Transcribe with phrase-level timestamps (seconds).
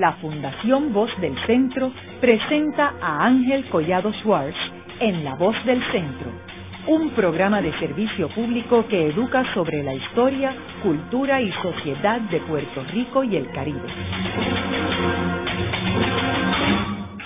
[0.00, 4.56] la Fundación Voz del Centro presenta a Ángel Collado Schwartz
[4.98, 6.30] en La Voz del Centro,
[6.86, 12.82] un programa de servicio público que educa sobre la historia, cultura y sociedad de Puerto
[12.94, 13.88] Rico y el Caribe.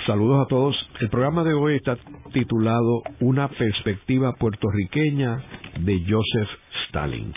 [0.04, 0.91] Saludos a todos.
[1.00, 1.96] El programa de hoy está
[2.32, 5.38] titulado Una perspectiva puertorriqueña
[5.79, 6.50] de Joseph
[6.88, 7.32] Stalin.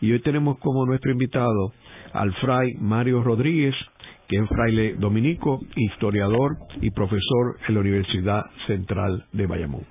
[0.00, 1.72] Y hoy tenemos como nuestro invitado
[2.12, 3.74] al fray Mario Rodríguez,
[4.32, 9.84] que es fraile dominico, historiador y profesor en la Universidad Central de Bayamón.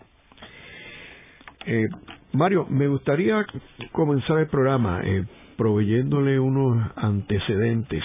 [1.68, 1.88] Eh,
[2.34, 3.46] Mario, me gustaría
[3.92, 5.26] comenzar el programa eh,
[5.58, 8.04] proveyéndole unos antecedentes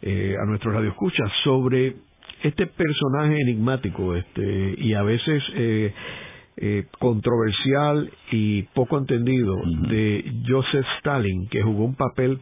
[0.00, 1.96] eh, a nuestros radioescuchas sobre
[2.42, 5.92] este personaje enigmático este y a veces eh,
[6.56, 9.56] eh, controversial y poco entendido
[9.90, 12.38] de Joseph Stalin, que jugó un papel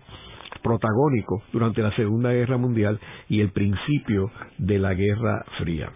[0.69, 5.91] protagónico durante la Segunda Guerra Mundial y el principio de la Guerra Fría.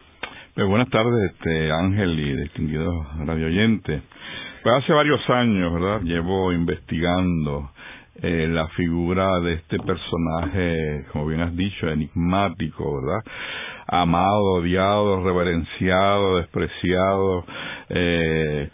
[0.54, 2.94] Pues buenas tardes, este Ángel y distinguidos
[3.26, 4.02] radioyentes.
[4.62, 6.00] Pues hace varios años, ¿verdad?
[6.02, 7.70] Llevo investigando
[8.22, 13.20] eh, la figura de este personaje, como bien has dicho, enigmático, ¿verdad?
[13.86, 17.44] Amado, odiado, reverenciado, despreciado,
[17.90, 18.70] eh,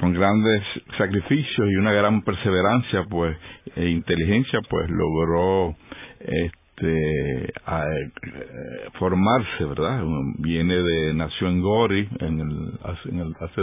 [0.00, 0.62] con grandes
[0.98, 3.36] sacrificios y una gran perseverancia, pues,
[3.76, 5.76] e inteligencia, pues logró
[6.20, 6.63] este
[7.66, 8.10] a, eh,
[8.98, 10.02] formarse, ¿verdad?
[10.38, 13.60] Viene de nació en Gori, en el, hace, en el, hace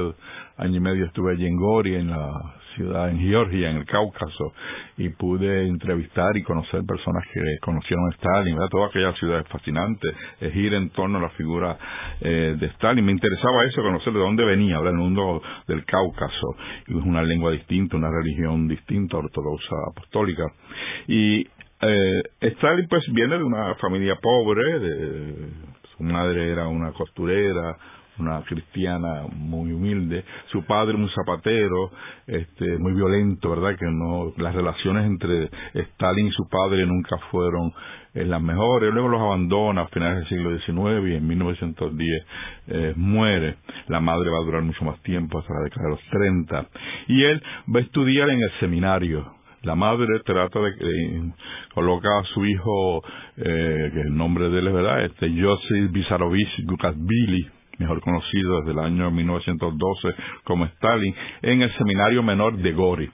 [0.57, 4.53] año y medio estuve allí en Gori, en la ciudad en Georgia, en el Cáucaso,
[4.97, 8.69] y pude entrevistar y conocer personas que conocieron a Stalin, ¿verdad?
[8.69, 10.07] Toda aquella ciudad es fascinante,
[10.39, 11.77] es ir en torno a la figura
[12.21, 13.03] eh, de Stalin.
[13.03, 14.93] Me interesaba eso, conocer de dónde venía, ¿verdad?
[14.93, 16.55] El mundo del Cáucaso,
[16.87, 20.43] es una lengua distinta, una religión distinta, ortodoxa, apostólica.
[21.07, 21.45] Y
[21.81, 25.35] eh, Stalin pues viene de una familia pobre, de,
[25.97, 27.77] su madre era una costurera,
[28.19, 31.91] una cristiana muy humilde, su padre un zapatero,
[32.27, 33.77] este, muy violento, ¿verdad?
[33.77, 37.73] Que no, las relaciones entre Stalin y su padre nunca fueron
[38.13, 42.25] eh, las mejores, luego los abandona a finales del siglo XIX y en 1910
[42.67, 43.57] eh, muere,
[43.87, 46.67] la madre va a durar mucho más tiempo, hasta la década de los 30,
[47.07, 47.41] y él
[47.73, 51.31] va a estudiar en el seminario, la madre trata de eh,
[51.73, 53.03] coloca a su hijo
[53.37, 58.71] eh, que el nombre de él es verdad este Joseph Bizarovich Gukasvili mejor conocido desde
[58.71, 63.09] el año 1912 como Stalin en el seminario menor de Gori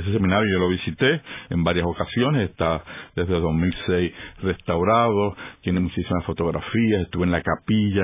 [0.00, 1.20] ese seminario yo lo visité
[1.50, 2.82] en varias ocasiones, está
[3.14, 8.02] desde 2006 restaurado, tiene muchísimas fotografías, estuve en la capilla,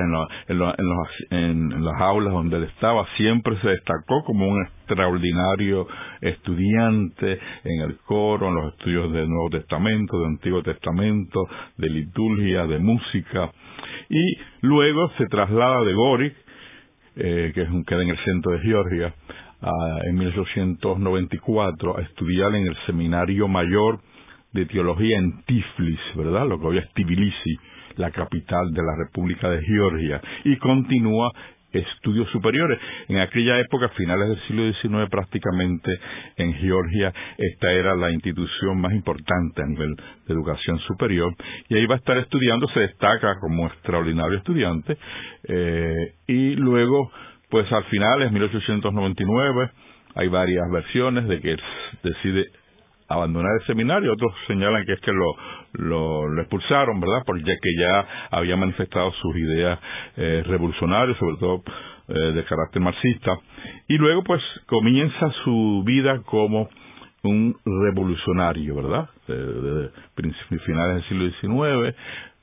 [0.49, 5.87] en, en, las aulas donde él estaba, siempre se destacó como un extraordinario
[6.21, 12.65] estudiante en el coro, en los estudios del Nuevo Testamento, del Antiguo Testamento, de liturgia,
[12.67, 13.51] de música,
[14.09, 16.33] y luego se traslada de Gori,
[17.15, 19.13] eh, que es un, queda en el centro de Georgia,
[19.61, 23.99] en 1894 a estudiar en el Seminario Mayor
[24.53, 26.47] de Teología en Tiflis, ¿verdad?
[26.47, 27.57] Lo que hoy es Tbilisi,
[27.97, 31.31] la capital de la República de Georgia, y continúa
[31.71, 32.79] estudios superiores.
[33.09, 35.99] En aquella época, finales del siglo XIX, prácticamente
[36.37, 41.35] en Georgia, esta era la institución más importante a nivel de educación superior,
[41.67, 44.97] y ahí va a estar estudiando, se destaca como extraordinario estudiante,
[45.47, 47.11] eh, y luego
[47.49, 49.71] pues al final, en 1899,
[50.15, 51.57] hay varias versiones de que
[52.03, 52.45] decide
[53.07, 57.23] abandonar el seminario, otros señalan que es que lo, expulsaron, ¿verdad?
[57.25, 59.79] Porque que ya había manifestado sus ideas
[60.15, 61.63] eh, revolucionarias, sobre todo
[62.07, 63.37] eh, de carácter marxista,
[63.87, 66.69] y luego pues comienza su vida como
[67.23, 69.09] un revolucionario, ¿verdad?
[69.27, 71.95] Desde de, finales del siglo XIX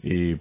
[0.03, 0.35] y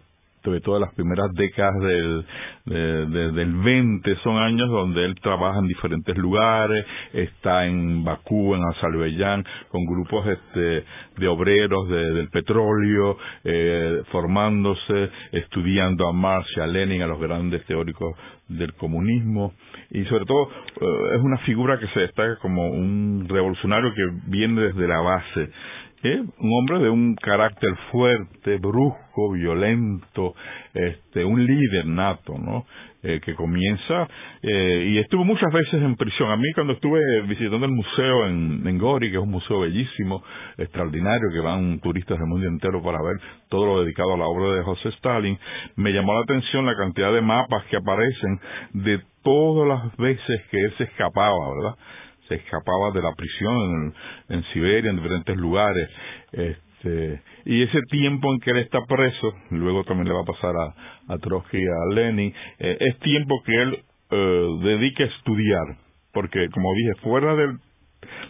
[0.46, 2.26] sobre todo las primeras décadas del,
[2.66, 9.44] del 20, son años donde él trabaja en diferentes lugares, está en Bakú, en Azerbaiyán,
[9.70, 10.86] con grupos este,
[11.18, 17.66] de obreros del petróleo, eh, formándose, estudiando a Marx y a Lenin, a los grandes
[17.66, 18.16] teóricos
[18.48, 19.54] del comunismo,
[19.90, 20.50] y sobre todo
[20.82, 25.50] eh, es una figura que se destaca como un revolucionario que viene desde la base,
[26.14, 30.34] un hombre de un carácter fuerte, brusco, violento,
[30.74, 32.66] este, un líder nato, ¿no?
[33.08, 34.08] Eh, que comienza
[34.42, 36.32] eh, y estuvo muchas veces en prisión.
[36.32, 40.24] A mí cuando estuve visitando el museo en, en, Gori, que es un museo bellísimo,
[40.58, 44.56] extraordinario, que van turistas del mundo entero para ver todo lo dedicado a la obra
[44.56, 45.38] de José Stalin,
[45.76, 48.40] me llamó la atención la cantidad de mapas que aparecen
[48.74, 51.78] de todas las veces que él se escapaba, ¿verdad?
[52.28, 53.94] Se escapaba de la prisión
[54.30, 55.90] en, Siberia, en diferentes lugares.
[56.32, 60.54] Este, y ese tiempo en que él está preso, luego también le va a pasar
[60.56, 63.80] a, a Trotsky y a Lenin, eh, es tiempo que él
[64.12, 65.78] eh, dedica a estudiar,
[66.14, 67.58] porque como dije, fuera del,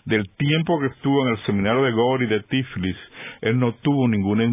[0.06, 2.98] del tiempo que estuvo en el seminario de Gori de Tiflis,
[3.46, 4.44] él no tuvo ninguna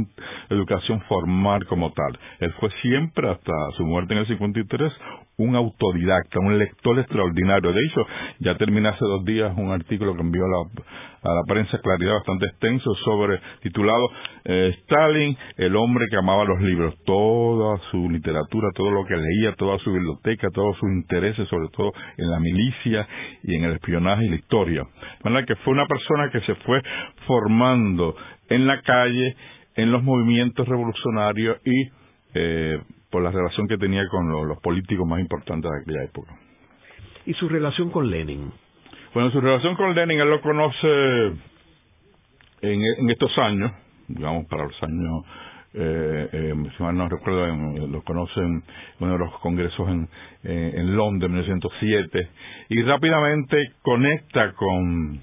[0.50, 2.18] educación formal como tal.
[2.40, 4.92] Él fue siempre, hasta su muerte en el 53,
[5.38, 7.72] un autodidacta, un lector extraordinario.
[7.72, 8.06] De hecho,
[8.40, 12.92] ya terminé hace dos días un artículo que envió a la, prensa Claridad bastante extenso
[13.04, 14.08] sobre, titulado
[14.44, 16.94] eh, Stalin, el hombre que amaba los libros.
[17.04, 21.92] Toda su literatura, todo lo que leía, toda su biblioteca, todos sus intereses, sobre todo
[22.16, 23.06] en la milicia
[23.44, 24.84] y en el espionaje y la historia.
[25.24, 26.82] De que fue una persona que se fue
[27.26, 28.14] formando
[28.54, 29.36] en la calle,
[29.76, 31.88] en los movimientos revolucionarios y
[32.34, 36.34] eh, por la relación que tenía con los, políticos más importantes de aquella época.
[37.26, 38.52] ¿Y su relación con Lenin?
[39.14, 41.32] Bueno, su relación con Lenin, él lo conoce
[42.62, 43.72] en, estos años,
[44.08, 45.24] digamos para los años,
[45.74, 47.46] eh, eh, si mal no recuerdo,
[47.86, 48.62] lo conoce en
[49.00, 50.08] uno de los congresos en,
[50.42, 52.28] en Londres en 1907,
[52.70, 55.20] y rápidamente conecta con,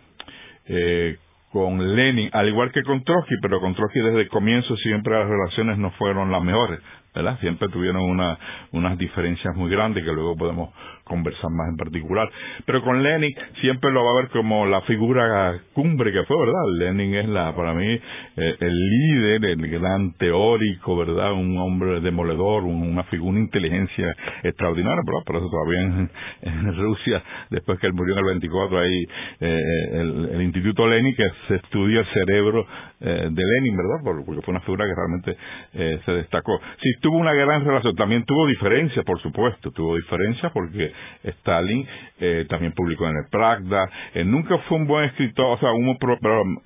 [0.68, 1.18] eh,
[1.52, 5.28] con Lenin, al igual que con Trotsky, pero con Trotsky desde el comienzo siempre las
[5.28, 6.80] relaciones no fueron las mejores.
[7.14, 7.40] ¿verdad?
[7.40, 8.38] Siempre tuvieron una,
[8.72, 10.70] unas diferencias muy grandes que luego podemos
[11.10, 12.30] conversar más en particular.
[12.66, 16.62] Pero con Lenin siempre lo va a ver como la figura cumbre que fue, ¿verdad?
[16.78, 21.34] Lenin es la, para mí, eh, el líder, el gran teórico, ¿verdad?
[21.34, 25.26] Un hombre demoledor, una figura, una inteligencia extraordinaria, ¿verdad?
[25.26, 26.10] Por eso todavía
[26.42, 29.04] en, Rusia, después que él murió en el 24, hay
[29.42, 32.66] eh, el, Instituto Lenin que se estudia el cerebro
[33.02, 34.24] eh, de Lenin, ¿verdad?
[34.26, 36.60] Porque fue una figura que realmente se destacó.
[36.82, 40.92] Sí, tuvo una gran relación, también tuvo diferencias, por supuesto, tuvo diferencias porque
[41.24, 41.88] Stalin
[42.20, 45.98] eh, también publicó en el Pravda, eh, nunca fue un buen escritor, o sea, un,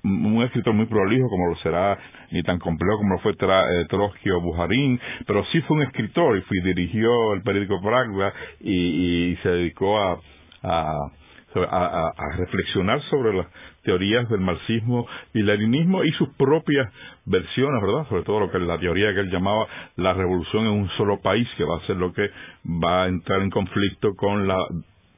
[0.02, 1.98] un, escritor muy prolijo como lo será,
[2.30, 6.36] ni tan complejo como lo fue eh, Trotsky o Bujarin, pero sí fue un escritor
[6.36, 10.18] y fue, dirigió el periódico Pravda y, se dedicó a,
[10.62, 13.46] a reflexionar sobre las
[13.84, 16.92] teorías del marxismo y leninismo y sus propias
[17.26, 18.08] versiones, ¿verdad?
[18.08, 19.66] Sobre todo lo que la teoría que él llamaba
[19.96, 22.28] la revolución en un solo país, que va a ser lo que
[22.66, 24.58] va a entrar en conflicto con la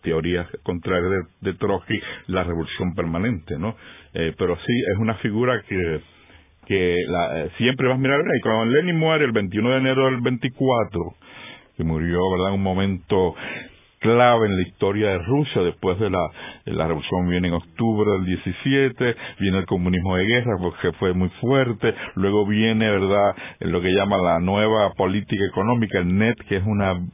[0.02, 1.08] teoría contraria
[1.40, 1.98] de, Trotsky,
[2.28, 3.76] la revolución permanente, ¿no?
[4.14, 6.00] Eh, pero sí, es una figura que
[6.66, 10.06] que la, eh, siempre vas a mirar, y cuando Lenin muere el 21 de enero
[10.06, 11.14] del 24,
[11.76, 13.34] que murió, ¿verdad?, en un momento
[14.00, 16.31] clave en la historia de Rusia después de la,
[16.66, 21.28] la revolución viene en octubre del 17, viene el comunismo de guerra porque fue muy
[21.40, 26.64] fuerte, luego viene, ¿verdad?, lo que llama la nueva política económica, el NET, que es
[26.64, 27.10] un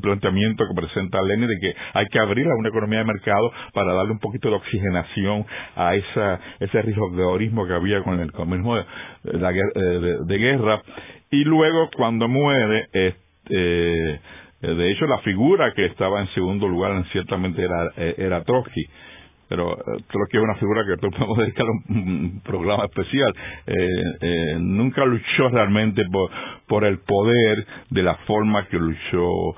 [0.00, 3.94] planteamiento que presenta Lenin de que hay que abrir a una economía de mercado para
[3.94, 8.84] darle un poquito de oxigenación a esa, ese rigorismo que había con el comunismo de,
[9.22, 10.82] de, de guerra.
[11.30, 14.20] Y luego, cuando muere, este, eh,
[14.72, 18.86] de hecho, la figura que estaba en segundo lugar ciertamente era, eh, era Trotsky
[19.48, 23.32] pero eh, creo que es una figura que podemos dedicar un, programa especial.
[23.66, 26.30] Eh, nunca luchó realmente por,
[26.74, 29.54] por el poder de la forma que luchó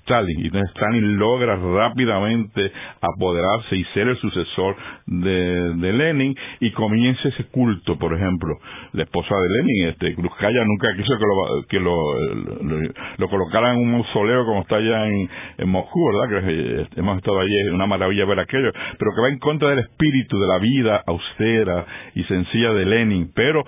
[0.00, 0.40] Stalin.
[0.40, 4.74] Y entonces Stalin logra rápidamente apoderarse y ser el sucesor
[5.06, 8.56] de, de, Lenin y comienza ese culto, por ejemplo.
[8.92, 13.82] La esposa de Lenin, este, Kruzkaya, nunca quiso que lo, que lo, lo, colocaran en
[13.84, 16.42] un mausoleo como está allá en, en Moscú, ¿verdad?
[16.42, 19.78] Que hemos estado allí en una maravilla ver aquello, pero que va en contra del
[19.78, 23.62] espíritu de la vida austera y sencilla de Lenin, pero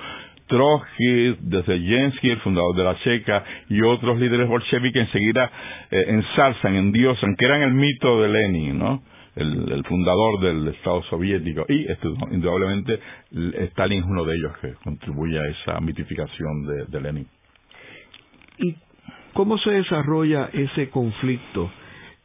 [0.46, 5.50] Trotsky, desde Jensky, el fundador de la Checa, y otros líderes bolcheviques enseguida
[5.90, 9.02] eh, ensalzan, endiosan, que eran el mito de Lenin, ¿no?
[9.34, 11.64] El, fundador del Estado soviético.
[11.66, 13.00] Y esto, indudablemente
[13.70, 17.26] Stalin es uno de ellos que contribuye a esa mitificación de, de Lenin.
[18.58, 18.76] ¿Y
[19.32, 21.70] cómo se desarrolla ese conflicto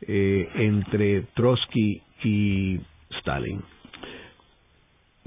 [0.02, 2.80] eh, entre Trotsky y
[3.20, 3.62] Stalin?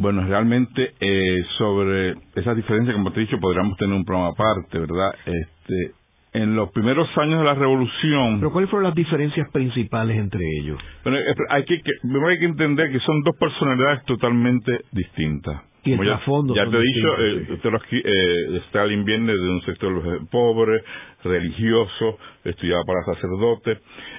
[0.00, 4.78] Bueno, realmente eh, sobre esa diferencia, como te he dicho, podríamos tener un programa aparte,
[4.78, 5.14] ¿verdad?
[5.26, 5.92] Este,
[6.33, 8.38] en los primeros años de la revolución.
[8.38, 10.78] ¿Pero cuáles fueron las diferencias principales entre ellos?
[11.04, 11.19] Bueno,
[11.50, 15.64] hay que, hay que entender que son dos personalidades totalmente distintas.
[15.85, 16.19] Y el ya,
[16.54, 20.83] ya te he dicho, eh, eh, Stalin viene de un sector pobre,
[21.25, 23.78] religioso, estudiaba para sacerdote.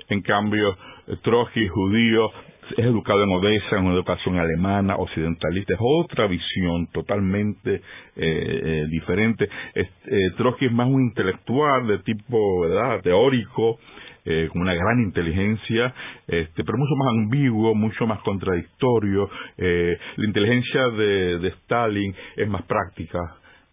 [0.10, 0.78] En cambio,
[1.24, 2.30] Trotsky, judío,
[2.78, 7.82] es educado en Odessa, en una educación alemana, occidentalista, es otra visión totalmente eh,
[8.16, 9.50] eh diferente.
[9.76, 13.02] Eh, Trotsky es más un intelectual de tipo ¿verdad?
[13.02, 13.80] teórico,
[14.24, 15.94] eh, con una gran inteligencia,
[16.28, 19.30] este, pero mucho más ambiguo, mucho más contradictorio.
[19.58, 23.20] Eh, la inteligencia de Stalin es más práctica,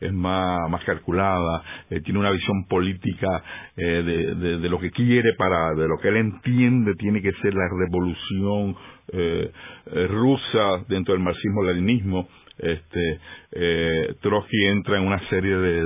[0.01, 3.43] es más, más calculada, eh, tiene una visión política
[3.77, 7.55] eh, de, de, lo que quiere para, de lo que él entiende tiene que ser
[7.55, 8.77] la revolución
[9.11, 9.51] eh,
[9.87, 12.29] eh rusa dentro del marxismo-leninismo.
[12.59, 13.21] Este,
[13.53, 15.85] eh, Trotsky entra en una serie de,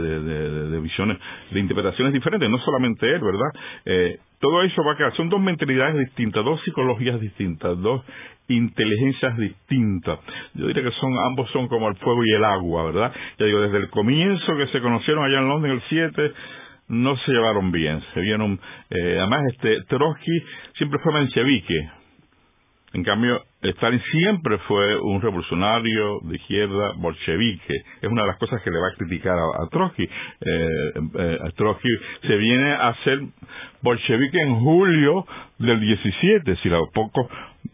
[0.70, 1.18] de, visiones,
[1.50, 4.18] de interpretaciones diferentes, no solamente él, ¿verdad?
[4.40, 8.02] Todo eso va a quedar, son dos mentalidades distintas, dos psicologías distintas, dos
[8.48, 10.18] inteligencias distintas.
[10.54, 13.12] Yo diría que son ambos son como el fuego y el agua, ¿verdad?
[13.38, 16.32] Ya digo, desde el comienzo que se conocieron allá en Londres en el 7,
[16.88, 20.42] no se llevaron bien, se vieron, eh, además este Trotsky
[20.76, 21.88] siempre fue menchevique,
[22.94, 27.74] en cambio, Stalin siempre fue un revolucionario de izquierda bolchevique.
[28.02, 30.02] Es una de las cosas que le va a criticar a, Trotsky.
[30.02, 30.10] Eh,
[31.18, 31.88] eh, Trotsky
[32.26, 33.20] se viene a ser
[33.80, 35.24] bolchevique en julio
[35.58, 37.28] del 17, si a pocos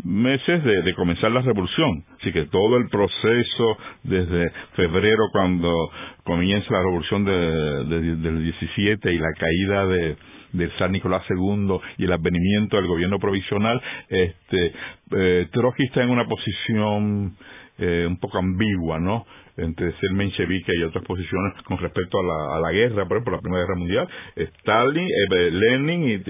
[0.04, 2.04] meses de, comenzar la revolución.
[2.20, 5.90] Así que todo el proceso desde febrero cuando
[6.24, 10.16] comienza la revolución del 17 y la caída de
[10.52, 14.72] del zar Nicolás II y el advenimiento del gobierno provisional, este,
[15.14, 17.36] eh, Trotsky está en una posición
[17.78, 19.26] eh, un poco ambigua, ¿no?
[19.58, 23.36] Entre ser menchevique y otras posiciones con respecto a la, a la guerra, por ejemplo,
[23.36, 24.08] la Primera Guerra Mundial.
[24.36, 26.22] Stalin, eh, Lenin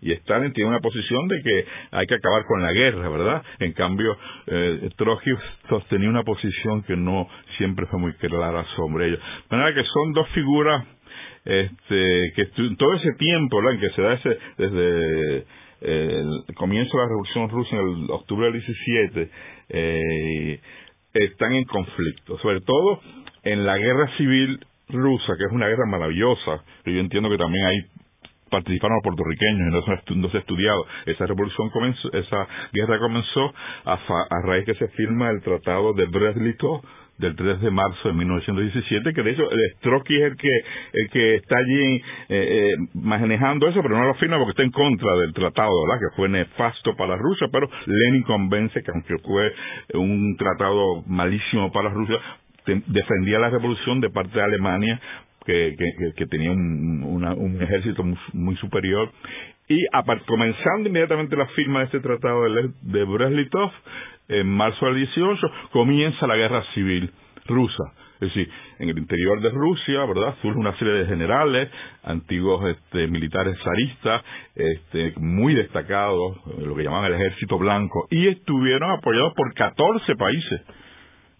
[0.00, 3.42] y, Stalin tienen una posición de que hay que acabar con la guerra, ¿verdad?
[3.60, 4.16] En cambio,
[4.46, 5.30] eh, Trotsky
[5.68, 7.28] sostenía una posición que no
[7.58, 9.18] siempre fue muy clara sobre ello.
[9.50, 10.84] De manera que son dos figuras
[11.44, 15.44] este, que todo ese tiempo en que se da ese, desde
[15.80, 19.30] el comienzo de la Revolución Rusa en el octubre del 17,
[19.68, 20.60] eh,
[21.14, 23.00] están en conflicto, sobre todo
[23.42, 27.64] en la guerra civil rusa, que es una guerra maravillosa, que yo entiendo que también
[27.66, 27.78] hay
[28.50, 30.86] participaron los puertorriqueños y no se ha estudiado.
[31.06, 33.52] Esa revolución comenzó, esa guerra comenzó
[33.84, 36.38] a, a raíz que se firma el tratado de brest
[37.18, 40.50] del 3 de marzo de 1917, que de hecho el Trotsky es el que,
[40.92, 44.70] el que está allí eh, eh, manejando eso, pero no lo firma porque está en
[44.70, 45.70] contra del tratado.
[45.94, 49.52] Que fue nefasto para Rusia, pero Lenin convence que aunque fue
[49.94, 52.16] un tratado malísimo para Rusia,
[52.86, 55.00] defendía la revolución de parte de Alemania
[55.44, 59.10] que, tenía un, ejército muy, superior.
[59.68, 59.78] Y
[60.26, 63.04] comenzando inmediatamente la firma de este tratado de, de
[64.28, 67.10] en marzo del 18 comienza la guerra civil
[67.46, 67.84] rusa.
[68.14, 70.34] Es decir, en el interior de Rusia, ¿verdad?
[70.40, 71.68] Surge una serie de generales,
[72.04, 74.22] antiguos este, militares zaristas,
[74.54, 80.62] este, muy destacados, lo que llamaban el ejército blanco, y estuvieron apoyados por 14 países,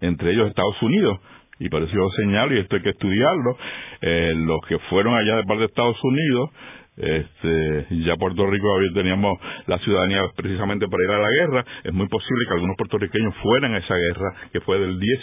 [0.01, 1.19] entre ellos Estados Unidos.
[1.61, 3.57] Y yo señalo, y esto hay que estudiarlo,
[4.01, 6.51] eh, los que fueron allá de parte de Estados Unidos,
[6.97, 12.09] este, ya Puerto Rico teníamos la ciudadanía precisamente para ir a la guerra, es muy
[12.09, 15.21] posible que algunos puertorriqueños fueran a esa guerra, que fue del 10,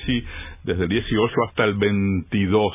[0.64, 2.74] desde el 18 hasta el 22.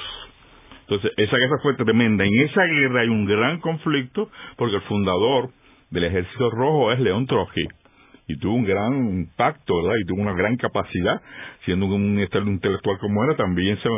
[0.83, 2.25] Entonces, esa guerra fue tremenda.
[2.25, 5.51] En esa guerra hay un gran conflicto porque el fundador
[5.91, 7.67] del Ejército Rojo es León Trotsky
[8.29, 9.99] y tuvo un gran impacto, ¿verdad?
[10.03, 11.21] Y tuvo una gran capacidad,
[11.65, 13.89] siendo un intelectual como era, también se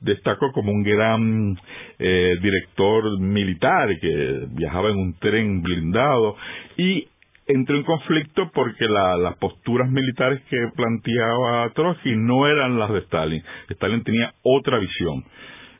[0.00, 1.58] destacó como un gran
[1.98, 6.36] eh, director militar que viajaba en un tren blindado
[6.76, 7.08] y
[7.46, 13.42] entró en conflicto porque las posturas militares que planteaba Trotsky no eran las de Stalin.
[13.68, 15.24] Stalin tenía otra visión.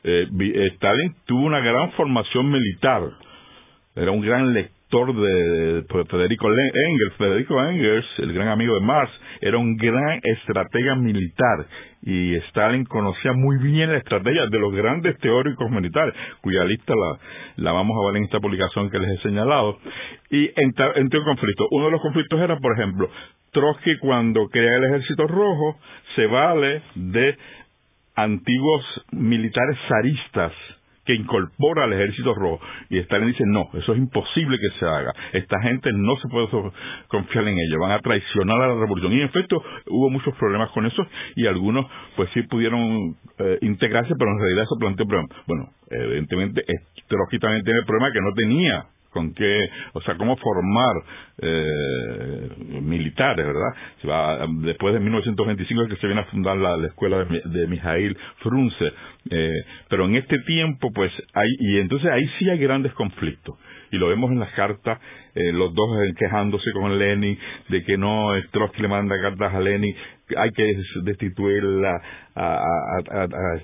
[0.03, 0.27] Eh,
[0.73, 3.03] Stalin tuvo una gran formación militar,
[3.95, 7.15] era un gran lector de Federico Engels.
[7.17, 11.65] Federico Engels, el gran amigo de Marx, era un gran estratega militar
[12.03, 16.93] y Stalin conocía muy bien la estrategia de los grandes teóricos militares, cuya lista
[17.57, 19.79] la, vamos a ver en esta publicación que les he señalado.
[20.29, 21.67] Y entró en conflicto.
[21.71, 23.09] Uno de los conflictos era, por ejemplo,
[23.51, 25.79] Trotsky cuando crea el ejército rojo
[26.15, 27.35] se vale de
[28.15, 30.53] antiguos militares zaristas
[31.05, 32.59] que incorpora al ejército rojo.
[32.89, 35.13] Y Stalin dice, no, eso es imposible que se haga.
[35.33, 36.47] Esta gente no se puede
[37.07, 39.13] confiar en ellos, van a traicionar a la revolución.
[39.13, 41.05] Y en efecto, hubo muchos problemas con eso
[41.35, 45.37] y algunos pues sí pudieron eh, integrarse, pero en realidad eso planteó problemas.
[45.47, 46.63] Bueno, evidentemente,
[47.39, 50.95] también tiene el problema que no tenía con qué, o sea, cómo formar
[51.41, 52.49] eh,
[52.81, 53.73] militares, ¿verdad?
[54.01, 57.67] Se va, después de 1925 es que se viene a fundar la, escuela de, de
[57.67, 58.91] Mijail Frunze,
[59.29, 63.57] eh, pero en este tiempo, pues, hay, y entonces ahí sí hay grandes conflictos.
[63.93, 64.99] Y lo vemos en las cartas,
[65.35, 67.37] eh, los dos quejándose con Lenin
[67.69, 69.95] de que no, Trotsky le manda cartas a Lenin,
[70.35, 72.01] hay que destituir a,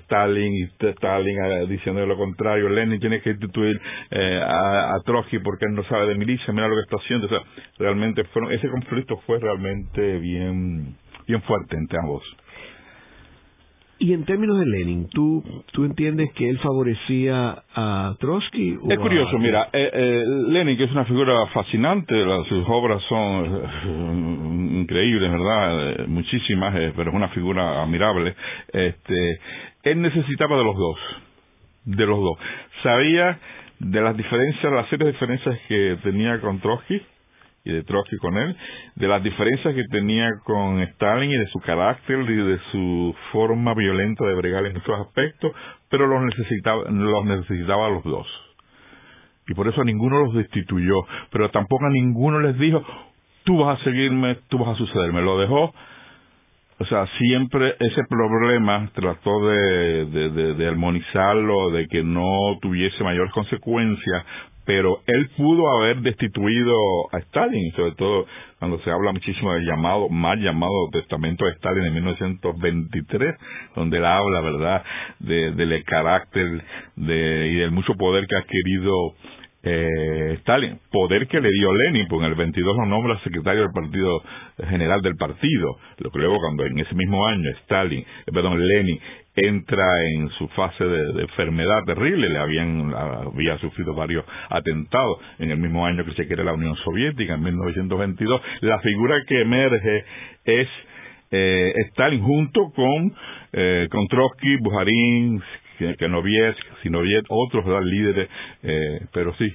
[0.04, 3.80] Stalin y Stalin diciendo lo contrario, Lenin tiene que destituir
[4.12, 7.30] eh, a, Trotsky porque él no sabe de milicia, mira lo que está haciendo, o
[7.30, 7.42] sea,
[7.78, 10.94] realmente fueron, ese conflicto fue realmente bien,
[11.26, 12.22] bien fuerte entre ambos.
[14.02, 18.78] Y en términos de Lenin, ¿tú, tú entiendes que él favorecía a Trotsky?
[18.88, 22.14] es curioso, mira, eh, eh, Lenin, que es una figura fascinante,
[22.48, 26.06] sus obras son eh, increíbles, ¿verdad?
[26.06, 28.34] muchísimas, pero es una figura admirable.
[28.72, 29.38] Este,
[29.82, 30.98] él necesitaba de los dos,
[31.84, 32.38] de los dos.
[32.82, 33.38] Sabía
[33.80, 37.02] de las diferencias, las serias diferencias que tenía con Trotsky,
[37.64, 38.56] y de Trotsky con él,
[38.96, 43.74] de las diferencias que tenía con Stalin y de su carácter y de su forma
[43.74, 45.52] violenta de bregar en esos aspectos,
[45.88, 48.26] pero los necesitaba, los necesitaba a los dos.
[49.48, 50.94] Y por eso a ninguno los destituyó,
[51.30, 52.82] pero tampoco a ninguno les dijo,
[53.44, 55.22] tú vas a seguirme, tú vas a sucederme.
[55.22, 55.74] Lo dejó,
[56.78, 63.32] o sea, siempre ese problema trató de, de, de armonizarlo, de que no tuviese mayores
[63.32, 64.24] consecuencias,
[64.64, 66.74] pero él pudo haber destituido
[67.12, 68.26] a Stalin, sobre todo
[68.58, 73.34] cuando se habla muchísimo del llamado, mal llamado testamento de Stalin en 1923,
[73.74, 74.84] donde él habla, ¿verdad?,
[75.18, 76.62] de, del carácter
[76.96, 79.14] de, y del mucho poder que ha adquirido
[79.62, 83.72] eh, Stalin, poder que le dio Lenin, porque en el 22 lo nombra secretario del
[83.72, 84.22] partido
[84.68, 88.98] general del partido, lo que luego cuando en ese mismo año Stalin, eh, perdón, Lenin
[89.36, 95.58] entra en su fase de, enfermedad terrible, le habían había sufrido varios atentados en el
[95.58, 100.04] mismo año que se quiere la Unión Soviética en 1922, la figura que emerge
[100.44, 100.68] es
[101.30, 103.14] eh, Stalin junto con
[103.52, 105.42] eh, con Trotsky, Bujarin,
[105.98, 108.28] Zinoviev, otros líderes,
[108.62, 109.52] eh, pero sí,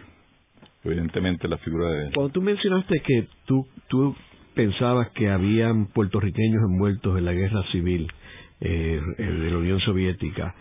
[0.84, 2.12] evidentemente la figura de...
[2.14, 4.16] Cuando tú mencionaste que tú, tú
[4.54, 8.08] pensabas que habían puertorriqueños envueltos en la guerra civil
[8.62, 10.56] eh, de la Unión Soviética,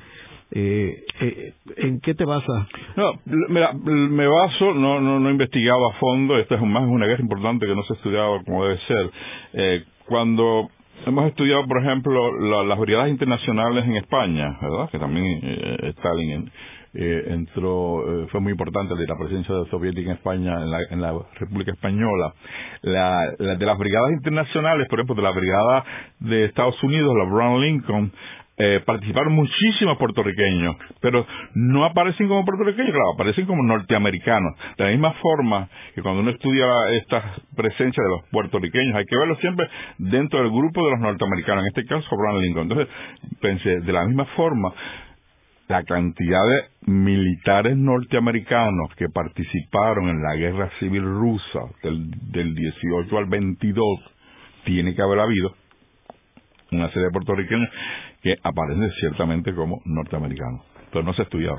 [0.57, 2.69] eh, eh, ¿En qué te basas?
[2.97, 3.13] No,
[3.49, 7.23] mira, me baso, no, no, no he investigado a fondo, esta es más una guerra
[7.23, 9.11] importante que no se ha estudiado como debe ser.
[9.55, 10.71] Eh, cuando
[11.07, 14.89] Hemos estudiado, por ejemplo, las brigadas internacionales en España, ¿verdad?
[14.91, 16.51] Que también eh, Stalin
[16.95, 20.55] eh, entró, eh, fue muy importante de la presencia soviética en España,
[20.91, 22.33] en la, República Española.
[22.83, 25.85] La, de las brigadas internacionales, por ejemplo, de la brigada
[26.21, 28.13] de Estados Unidos, la Brown Lincoln,
[28.57, 34.55] eh, participaron muchísimos puertorriqueños, pero no aparecen como puertorriqueños, aparecen como norteamericanos.
[34.79, 39.17] De la misma forma que cuando uno estudia esta presencia de los puertorriqueños, hay que
[39.17, 42.71] verlo siempre dentro del grupo de los norteamericanos, en este caso Abraham Lincoln.
[42.71, 42.95] Entonces,
[43.41, 44.73] pensé, de la misma forma,
[45.69, 53.19] la cantidad de militares norteamericanos que participaron en la guerra civil rusa del, del 18
[53.19, 53.85] al 22
[54.65, 55.55] tiene que haber habido
[56.73, 57.69] una serie de puertorriqueños
[58.23, 61.57] que aparecen ciertamente como norteamericanos, pero no se ha estudiado.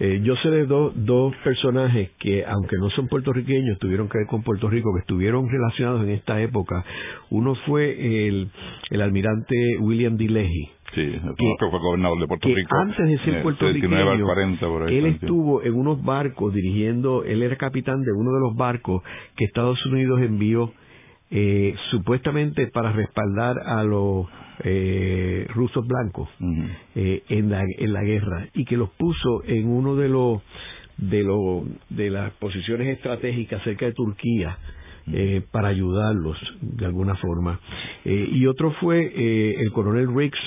[0.00, 4.42] Eh, yo sé de dos personajes que, aunque no son puertorriqueños, tuvieron que ver con
[4.42, 6.84] Puerto Rico, que estuvieron relacionados en esta época.
[7.30, 8.50] Uno fue el,
[8.90, 10.28] el almirante William D.
[10.28, 10.70] Leahy.
[10.94, 12.76] Sí, que, fue gobernador de Puerto Rico.
[12.76, 18.32] Antes de ser puertorriqueño, él estuvo en unos barcos dirigiendo, él era capitán de uno
[18.32, 19.02] de los barcos
[19.36, 20.72] que Estados Unidos envió
[21.30, 24.26] eh, supuestamente para respaldar a los
[24.64, 26.28] eh, rusos blancos
[26.94, 30.42] eh, en, la, en la guerra y que los puso en uno de los
[30.98, 34.58] de los de las posiciones estratégicas cerca de Turquía
[35.10, 37.58] eh, para ayudarlos de alguna forma.
[38.04, 40.38] Y otro fue el coronel Riggs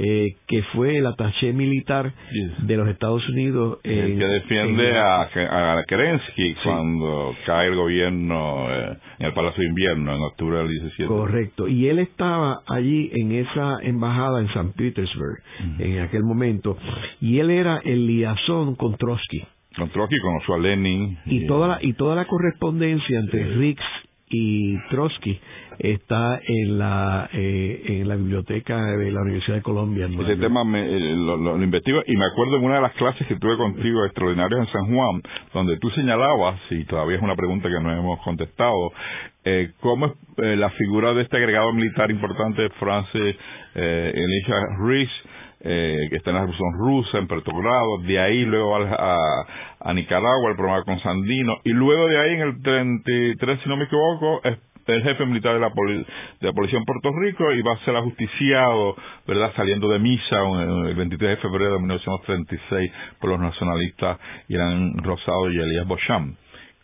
[0.00, 2.12] eh, que fue el attaché militar
[2.62, 3.80] de los Estados Unidos.
[3.82, 9.68] el que defiende a, a Kerensky cuando cae el gobierno eh, en el Palacio de
[9.68, 11.08] Invierno en octubre del 17.
[11.08, 11.66] Correcto.
[11.66, 15.38] Y él estaba allí en esa embajada en San Petersburg
[15.80, 16.78] en aquel momento.
[17.20, 19.42] Y él era el liazón con Trotsky.
[19.76, 21.18] Con Trotsky, conoció a Lenin.
[21.26, 23.82] Y, toda, la, y toda la correspondencia entre Riggs
[24.30, 25.40] y Trotsky
[25.78, 30.06] está en la eh, en la biblioteca de la Universidad de Colombia.
[30.06, 33.56] Ese tema eh, lo, investigo y me acuerdo en una de las clases que tuve
[33.56, 35.22] contigo extraordinarias en San Juan,
[35.54, 38.92] donde tú señalabas, y todavía es una pregunta que no hemos contestado,
[39.44, 43.36] eh, cómo es eh, la figura de este agregado militar importante Francis
[43.74, 45.10] eh, Elisha Rees,
[45.60, 49.16] eh, que está en la Revolución Rusa, en Petrogrado, de ahí luego a,
[49.80, 53.76] a, Nicaragua, el programa con Sandino, y luego de ahí en el 33, si no
[53.76, 57.74] me equivoco, el jefe militar de la, de la policía en Puerto Rico y va
[57.74, 60.36] a ser ajusticiado, ¿verdad?, saliendo de misa
[60.86, 64.18] el 23 de febrero de 1936 por los nacionalistas
[64.48, 66.36] Irán Rosado y Elías Bocham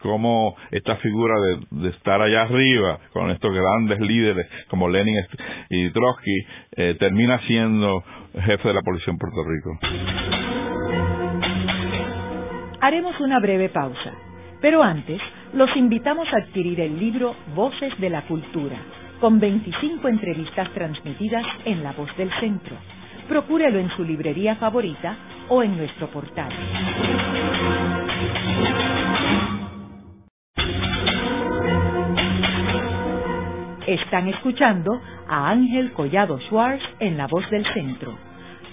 [0.05, 1.35] cómo esta figura
[1.71, 5.17] de, estar allá arriba con estos grandes líderes como Lenin
[5.71, 9.79] y Trotsky eh, termina siendo jefe de la policía en Puerto Rico.
[12.83, 14.13] Haremos una breve pausa,
[14.61, 15.21] pero antes
[15.55, 18.77] los invitamos a adquirir el libro Voces de la Cultura,
[19.21, 22.77] con 25 entrevistas transmitidas en La Voz del Centro.
[23.27, 25.17] Procúrelo en su librería favorita
[25.49, 26.53] o en nuestro portal.
[33.87, 38.17] Están escuchando a Ángel Collado Schwartz en La Voz del Centro.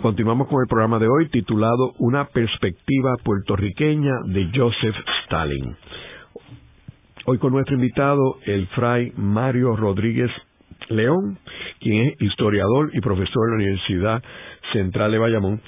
[0.02, 5.76] Continuamos con el programa de hoy titulado Una perspectiva puertorriqueña de Joseph Stalin.
[7.26, 10.30] Hoy con nuestro invitado, el fray Mario Rodríguez
[10.88, 11.38] León,
[11.78, 14.22] quien es historiador y profesor de la Universidad
[14.72, 15.60] Central de Bayamón,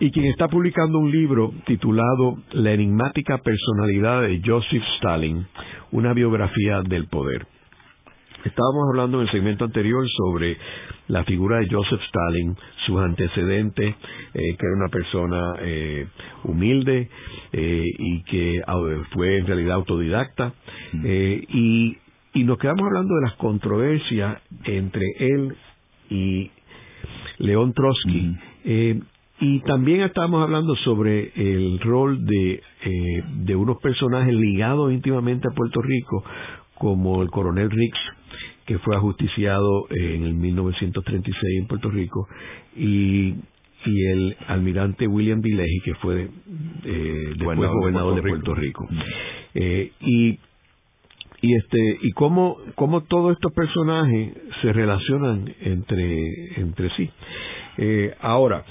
[0.00, 5.46] y quien está publicando un libro titulado La enigmática personalidad de Joseph Stalin,
[5.92, 7.46] una biografía del poder.
[8.44, 10.58] Estábamos hablando en el segmento anterior sobre
[11.08, 13.94] la figura de Joseph Stalin, sus antecedentes,
[14.34, 16.06] eh, que era una persona eh,
[16.44, 17.08] humilde
[17.52, 18.62] eh, y que
[19.12, 20.54] fue en realidad autodidacta,
[21.02, 21.96] y,
[22.34, 25.56] y nos quedamos hablando de las controversias entre él
[26.10, 26.50] y
[27.38, 28.36] León Trotsky.
[29.40, 32.62] y también estábamos hablando sobre el rol de,
[33.44, 36.24] de unos personajes ligados íntimamente a Puerto Rico,
[36.76, 38.00] como el coronel Riggs,
[38.66, 42.28] que fue ajusticiado en el 1936 en Puerto Rico,
[42.76, 43.34] y,
[43.86, 46.28] y el almirante William Vileji, que fue
[46.84, 48.88] eh, después gobernador de Puerto, Rico.
[49.54, 50.38] Eh, y
[51.44, 57.10] y este y cómo cómo todos estos personajes se relacionan entre entre sí
[57.76, 58.64] eh, ahora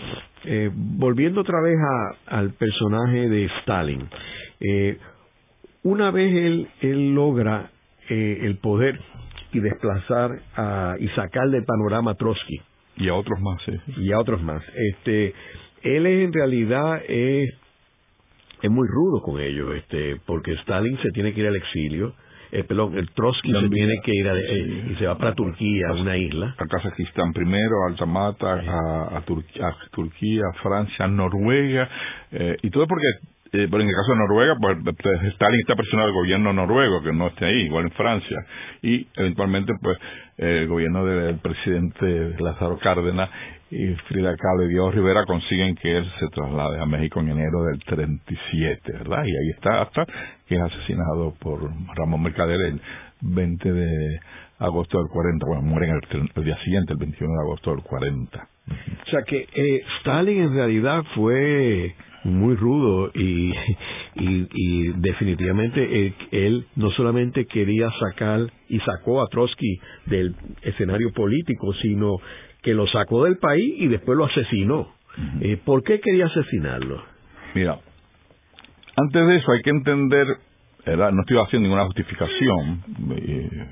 [0.46, 4.08] eh, volviendo otra vez a, al personaje de Stalin
[4.60, 4.98] eh,
[5.84, 7.70] una vez él él logra
[8.10, 9.00] eh, el poder
[9.54, 12.62] y desplazar a, y sacar del panorama Trotsky.
[12.98, 13.72] Y a otros más, sí.
[13.98, 14.64] Y a otros más.
[14.76, 15.34] Este,
[15.82, 17.50] él en realidad es,
[18.62, 22.14] es muy rudo con ellos, este, porque Stalin se tiene que ir al exilio,
[22.54, 25.88] eh, perdón, el Trotsky se tiene que ir a, eh, y se va para Turquía,
[25.90, 26.54] a una isla.
[26.60, 29.24] A Kazajistán primero, a Altamata, a, a,
[29.92, 31.90] Turquía, a Francia, a Noruega,
[32.32, 33.08] eh, y todo porque
[33.54, 37.14] eh, en el caso de Noruega, pues, pues Stalin está presionado al gobierno noruego, que
[37.14, 38.38] no esté ahí, igual en Francia,
[38.82, 39.98] y eventualmente, pues,
[40.38, 43.30] el gobierno del presidente Lázaro Cárdenas
[43.70, 47.64] y Frida Kahlo y Dios Rivera consiguen que él se traslade a México en enero
[47.66, 49.24] del 37, ¿verdad?
[49.24, 50.06] Y ahí está hasta
[50.48, 52.82] que es asesinado por Ramón Mercader el
[53.22, 54.20] 20 de
[54.58, 58.48] agosto del 40, bueno, muere el, el día siguiente, el 21 de agosto del 40.
[59.06, 63.54] O sea que eh, Stalin en realidad fue muy rudo y,
[64.16, 72.18] y, definitivamente él, no solamente quería sacar y sacó a Trotsky del escenario político, sino
[72.62, 74.88] que lo sacó del país y después lo asesinó.
[75.42, 77.04] Eh, ¿Por qué quería asesinarlo?
[77.54, 77.78] Mira,
[78.96, 80.28] antes de eso hay que entender,
[80.86, 82.84] no estoy haciendo ninguna justificación,
[83.18, 83.68] eh,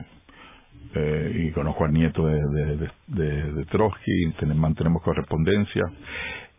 [0.94, 5.84] eh, y conozco al nieto de, de, de, de Trotsky, mantenemos correspondencia,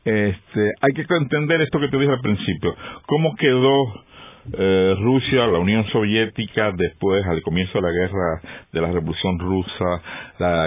[0.04, 2.74] este, hay que entender esto que te dije al principio,
[3.06, 4.04] cómo quedó
[4.52, 8.40] eh, Rusia, la Unión Soviética, después al comienzo de la guerra
[8.72, 10.02] de la Revolución Rusa,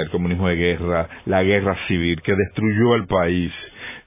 [0.02, 3.52] el comunismo de guerra, la guerra civil que destruyó el país,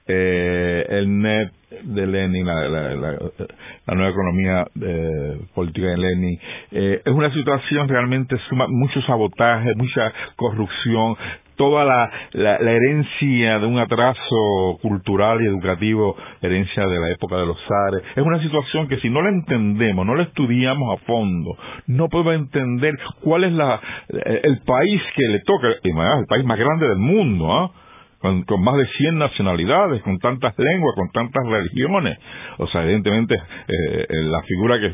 [0.07, 1.51] eh, el net
[1.83, 6.39] de Lenin, la, nueva economía eh, política de Lenin,
[6.71, 11.15] eh, es una situación realmente suma, mucho sabotaje, mucha corrupción,
[11.59, 17.45] toda la, la, herencia de un atraso cultural y educativo, herencia de la época de
[17.45, 18.01] los zares.
[18.15, 22.35] Es una situación que si no la entendemos, no la estudiamos a fondo, no podemos
[22.35, 27.51] entender cuál es la, el país que le toca, el país más grande del mundo,
[27.51, 27.71] ¿ah?
[28.19, 32.17] con, más de 100 nacionalidades, con tantas lenguas, con tantas religiones.
[32.57, 34.93] O sea, evidentemente eh, eh, la figura que,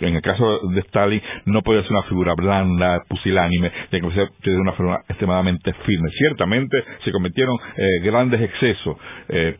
[0.00, 4.60] en el caso de Stalin no podía ser una figura blanda, pusilánime, tenía que ser
[4.60, 6.10] una figura extremadamente firme.
[6.10, 8.96] Ciertamente se cometieron eh, grandes excesos,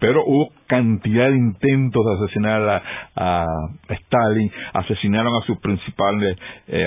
[0.01, 2.83] pero hubo cantidad de intentos de asesinar
[3.17, 3.45] a,
[3.89, 6.37] Stalin, asesinaron a sus principales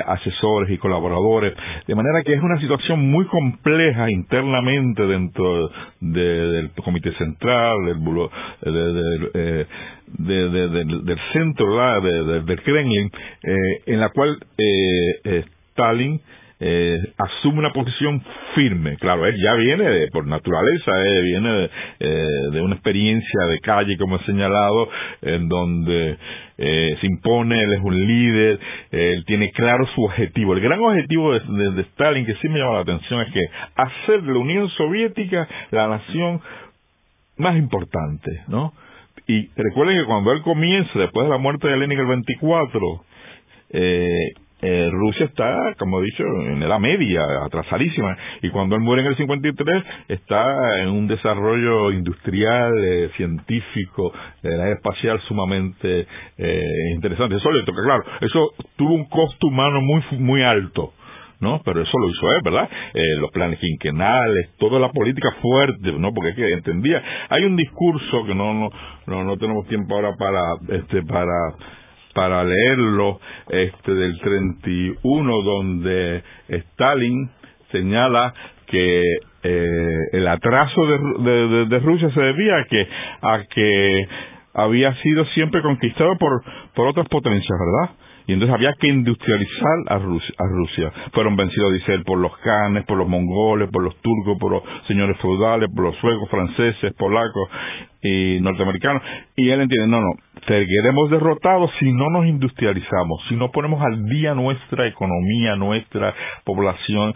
[0.05, 1.53] asesores y colaboradores,
[1.87, 8.29] de manera que es una situación muy compleja internamente dentro del Comité Central, del,
[8.63, 9.67] eh, del
[11.34, 13.12] centro del Kremlin,
[13.43, 16.19] eh, en la cual eh, Stalin
[16.63, 18.95] eh, asume una posición firme.
[18.97, 21.69] Claro, él ya viene por naturaleza, eh, viene
[22.00, 24.88] eh, de, una experiencia de calle, como he señalado,
[25.24, 26.17] en donde
[26.58, 28.60] se impone, él es un líder,
[28.91, 30.54] él tiene claro su objetivo.
[30.54, 33.41] El gran objetivo de, Stalin, que sí me llama la atención, es que
[33.76, 36.39] hacer de la Unión Soviética la nación
[37.38, 38.74] más importante, ¿no?
[39.32, 43.06] Y recuerden que cuando él comienza, después de la muerte de Lenin el 24,
[43.70, 49.04] eh, eh, Rusia está, como he dicho, en edad media, atrasadísima, y cuando él muere
[49.04, 54.12] en el 53 está en un desarrollo industrial, eh, científico,
[54.44, 56.06] de la espacial sumamente
[56.38, 57.38] eh, interesante.
[57.38, 60.94] Eso le toca, claro, eso tuvo un costo humano muy, muy alto.
[61.41, 61.62] ¿No?
[61.65, 62.69] Pero eso lo hizo él, ¿verdad?
[62.93, 66.13] Eh, los planes quinquenales, toda la política fuerte, ¿no?
[66.13, 68.69] Porque es que entendía, hay un discurso que no, no,
[69.08, 71.56] no, no tenemos tiempo ahora para, este, para,
[72.13, 77.30] para leerlo este del 31 donde Stalin
[77.71, 78.34] señala
[78.67, 79.04] que
[79.43, 82.88] eh, el atraso de, de, Rusia se debía a que
[83.21, 84.08] a que
[84.54, 86.43] había sido siempre conquistado por
[86.75, 87.95] por otras potencias, ¿verdad?
[88.27, 90.36] Y entonces había que industrializar a Rusia.
[90.38, 90.91] A Rusia.
[91.13, 94.63] Fueron vencidos, dice él, por los canes, por los mongoles, por los turcos, por los
[94.88, 97.49] señores feudales, por los suecos, franceses, polacos
[98.01, 99.03] y norteamericanos.
[99.36, 100.12] Y él entiende, no, no,
[100.47, 107.13] seguiremos derrotados si no nos industrializamos, si no ponemos al día nuestra economía, nuestra población,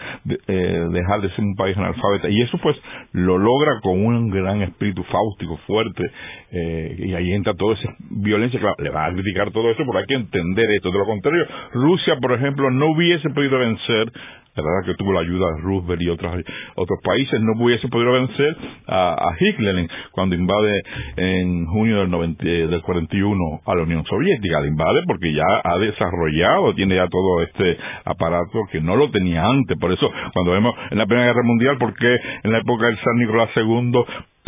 [0.47, 2.29] eh, dejar de ser un país analfabeta.
[2.29, 2.75] Y eso pues
[3.13, 6.03] lo logra con un gran espíritu fáustico, fuerte,
[6.51, 9.99] eh, y ahí entra toda esa violencia, claro, le va a criticar todo eso, pero
[9.99, 10.91] hay que entender esto.
[10.91, 14.11] De lo contrario, Rusia, por ejemplo, no hubiese podido vencer
[14.55, 16.43] la verdad que tuvo la ayuda de Roosevelt y otros,
[16.75, 18.55] otros países, no hubiese podido vencer
[18.87, 20.81] a, Hitler cuando invade
[21.17, 24.61] en junio del, 90, del 41 a la Unión Soviética.
[24.61, 29.45] La invade porque ya ha desarrollado, tiene ya todo este aparato que no lo tenía
[29.45, 29.77] antes.
[29.77, 33.17] Por eso, cuando vemos en la Primera Guerra Mundial, porque en la época del San
[33.17, 33.91] Nicolás II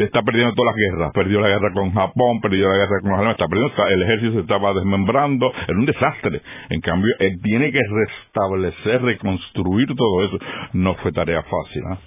[0.05, 1.11] está perdiendo todas las guerras.
[1.13, 4.39] Perdió la guerra con Japón, perdió la guerra con los está perdiendo, el ejército se
[4.41, 6.41] estaba desmembrando, era un desastre.
[6.69, 10.39] En cambio, él tiene que restablecer, reconstruir todo eso.
[10.73, 11.83] No fue tarea fácil.
[11.89, 11.97] ¿ah?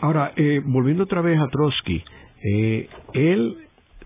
[0.00, 2.02] Ahora, eh, volviendo otra vez a Trotsky,
[2.42, 3.56] eh, él,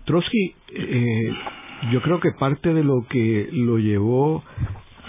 [0.05, 1.33] Trotsky, eh,
[1.91, 4.43] yo creo que parte de lo que lo llevó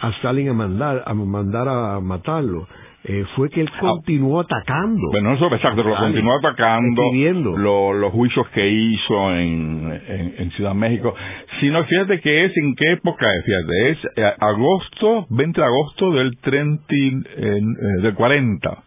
[0.01, 2.67] a Stalin a mandar, a mandar a matarlo,
[3.05, 3.79] eh, fue que él ah.
[3.81, 5.09] continuó atacando.
[5.11, 7.03] Bueno, eso exacto, lo continuó atacando,
[7.97, 10.01] los juicios que hizo en,
[10.39, 11.15] en, Ciudad México,
[11.61, 16.13] sino fíjate que es en qué época es, fíjate, es eh, agosto, 20 de agosto
[16.13, 17.61] del 30, eh,
[18.03, 18.83] del 40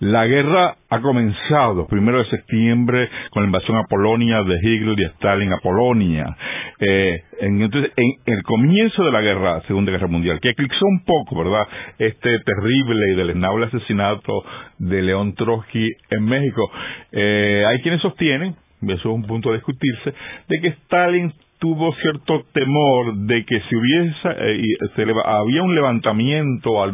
[0.00, 5.04] la guerra ha comenzado, primero de septiembre, con la invasión a Polonia de Hitler y
[5.04, 6.36] Stalin a Polonia.
[6.78, 11.42] Eh, entonces, en el comienzo de la guerra, Segunda Guerra Mundial, que eclipsó un poco,
[11.42, 11.66] ¿verdad?,
[11.98, 14.44] este terrible y deleznable asesinato
[14.78, 16.70] de León Trotsky en México,
[17.12, 20.12] eh, hay quienes sostienen, eso es un punto a discutirse,
[20.48, 26.92] de que Stalin tuvo cierto temor de que si hubiese eh, había un levantamiento eh,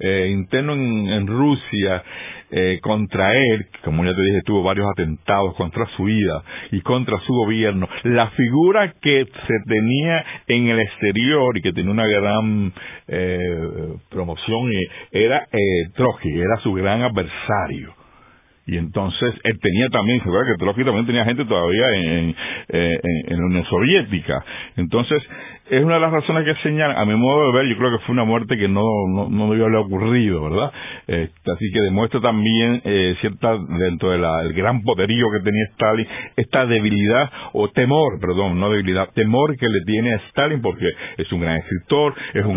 [0.00, 2.02] eh, interno en, Rusia
[2.80, 7.32] contra él, como ya te dije, tuvo varios atentados contra su vida y contra su
[7.32, 7.88] gobierno.
[8.04, 12.72] La figura que se tenía en el exterior y que tenía una gran
[14.08, 14.70] promoción
[15.10, 15.48] era
[15.96, 17.95] Trotsky, era su gran adversario
[18.66, 22.34] y entonces él tenía también, se que Trotsky también tenía gente todavía en,
[22.68, 24.44] en, en, la Unión Soviética.
[24.76, 25.22] Entonces,
[25.68, 28.04] es una de las razones que señalan, a mi modo de ver, yo creo que
[28.04, 30.72] fue una muerte que no, no, no debió haber ocurrido, ¿verdad?
[31.06, 36.66] Este, así que demuestra también eh, cierta, dentro del gran poderío que tenía Stalin, esta
[36.66, 41.40] debilidad, o temor, perdón, no debilidad, temor que le tiene a Stalin porque es un
[41.40, 42.56] gran escritor, es un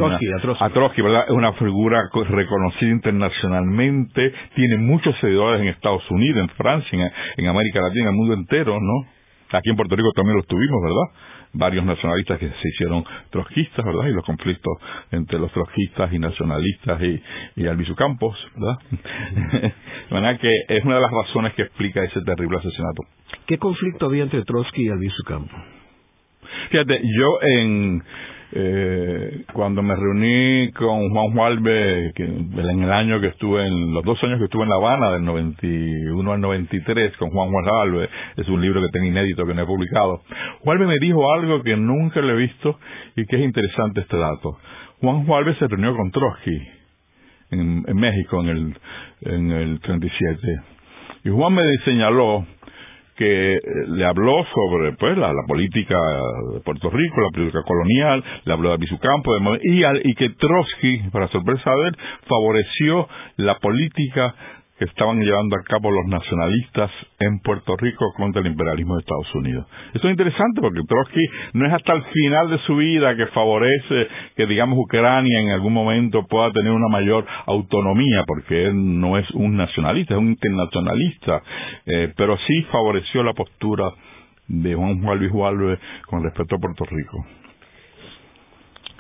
[0.69, 1.25] Trotsky, ¿verdad?
[1.27, 6.89] Es una figura reconocida internacionalmente, tiene muchos seguidores en Estados Unidos, en Francia,
[7.37, 9.18] en, en América Latina, en el mundo entero, ¿no?
[9.51, 11.39] Aquí en Puerto Rico también los tuvimos, ¿verdad?
[11.53, 14.07] varios nacionalistas que se hicieron trotskistas, ¿verdad?
[14.07, 14.77] Y los conflictos
[15.11, 17.21] entre los trotskistas y nacionalistas y,
[17.55, 18.79] y Albizu Campos, ¿verdad?
[20.09, 23.03] De manera que es una de las razones que explica ese terrible asesinato.
[23.47, 25.55] ¿Qué conflicto había entre Trotsky y Albizu Campo?
[26.69, 28.03] Fíjate, yo en
[28.51, 34.03] eh, cuando me reuní con Juan Jualve, que en el año que estuve, en los
[34.03, 38.47] dos años que estuve en La Habana, del 91 al 93, con Juan Jualve, es
[38.47, 40.21] un libro que tengo inédito que no he publicado,
[40.61, 42.79] Jualve me dijo algo que nunca le he visto
[43.15, 44.57] y que es interesante este dato.
[45.01, 46.79] Juan Jualve se reunió con Trotsky
[47.51, 48.77] en, en México en el,
[49.21, 50.39] en el 37.
[51.25, 52.45] Y Juan me señaló
[53.19, 55.97] que eh, le habló sobre pues la, política
[56.53, 61.27] de Puerto Rico, la política colonial, le habló de Bisucampo y, y que Trotsky, para
[61.27, 61.91] sorpresa de
[62.27, 64.33] favoreció la política
[64.79, 66.89] que estaban llevando a cabo los nacionalistas
[67.19, 69.67] en Puerto Rico contra el imperialismo de Estados Unidos.
[69.93, 74.07] Esto es interesante porque Trotsky no es hasta el final de su vida que favorece
[74.37, 79.29] que, digamos, Ucrania en algún momento pueda tener una mayor autonomía, porque él no es
[79.31, 81.43] un nacionalista, es un internacionalista,
[81.85, 83.91] eh, pero sí favoreció la postura
[84.47, 87.25] de Juan Juan Luis con respecto a Puerto Rico.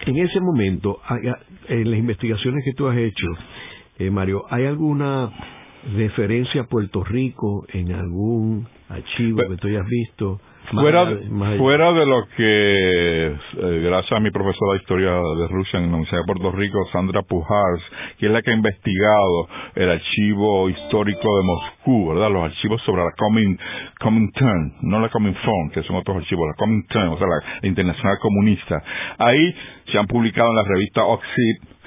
[0.07, 0.99] En ese momento,
[1.69, 3.27] en las investigaciones que tú has hecho,
[3.97, 5.29] eh, Mario, ¿hay alguna
[5.95, 10.39] referencia a Puerto Rico en algún archivo que tú hayas visto?
[10.71, 11.03] Fuera,
[11.57, 15.97] fuera de lo que, eh, gracias a mi profesora de historia de Rusia en la
[15.97, 17.81] Universidad de Puerto Rico, Sandra Pujars,
[18.19, 22.31] que es la que ha investigado el archivo histórico de Moscú, ¿verdad?
[22.31, 27.17] Los archivos sobre la Comintern, no la Comintern, que son otros archivos, la Comintern, o
[27.17, 28.83] sea, la Internacional Comunista.
[29.17, 29.55] Ahí
[29.91, 31.78] se han publicado en la revista Oxid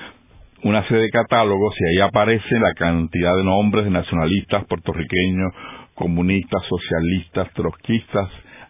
[0.65, 5.53] una serie de catálogos y ahí aparece la cantidad de nombres de nacionalistas puertorriqueños,
[5.95, 8.29] comunistas, socialistas, trotskistas,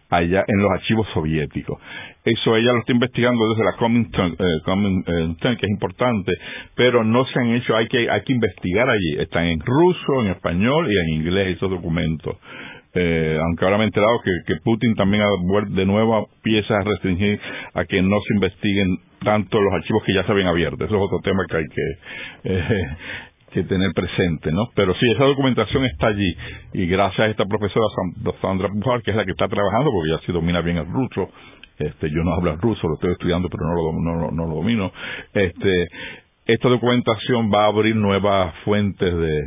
[0.09, 1.79] allá en los archivos soviéticos.
[2.23, 6.31] Eso ella lo está investigando desde la Comintern, eh, eh, que es importante,
[6.75, 9.19] pero no se han hecho, hay que, hay que investigar allí.
[9.19, 12.37] Están en ruso, en español y en inglés esos documentos.
[12.95, 17.39] Eh, aunque ahora me he enterado que, Putin también ha de nuevo piezas a restringir
[17.73, 20.83] a que no se investiguen tanto los archivos que ya se habían abierto.
[20.83, 21.91] Eso es otro tema que hay que,
[22.43, 24.69] eh, tener presente, ¿no?
[24.73, 26.35] Pero sí, esa documentación está allí
[26.73, 27.85] y gracias a esta profesora
[28.41, 31.29] Sandra Pujar, que es la que está trabajando, porque ya sí domina bien el ruso,
[31.77, 34.91] este, yo no hablo ruso, lo estoy estudiando, pero no lo, no, no lo domino,
[35.33, 35.87] este,
[36.45, 39.41] esta documentación va a abrir nuevas fuentes de,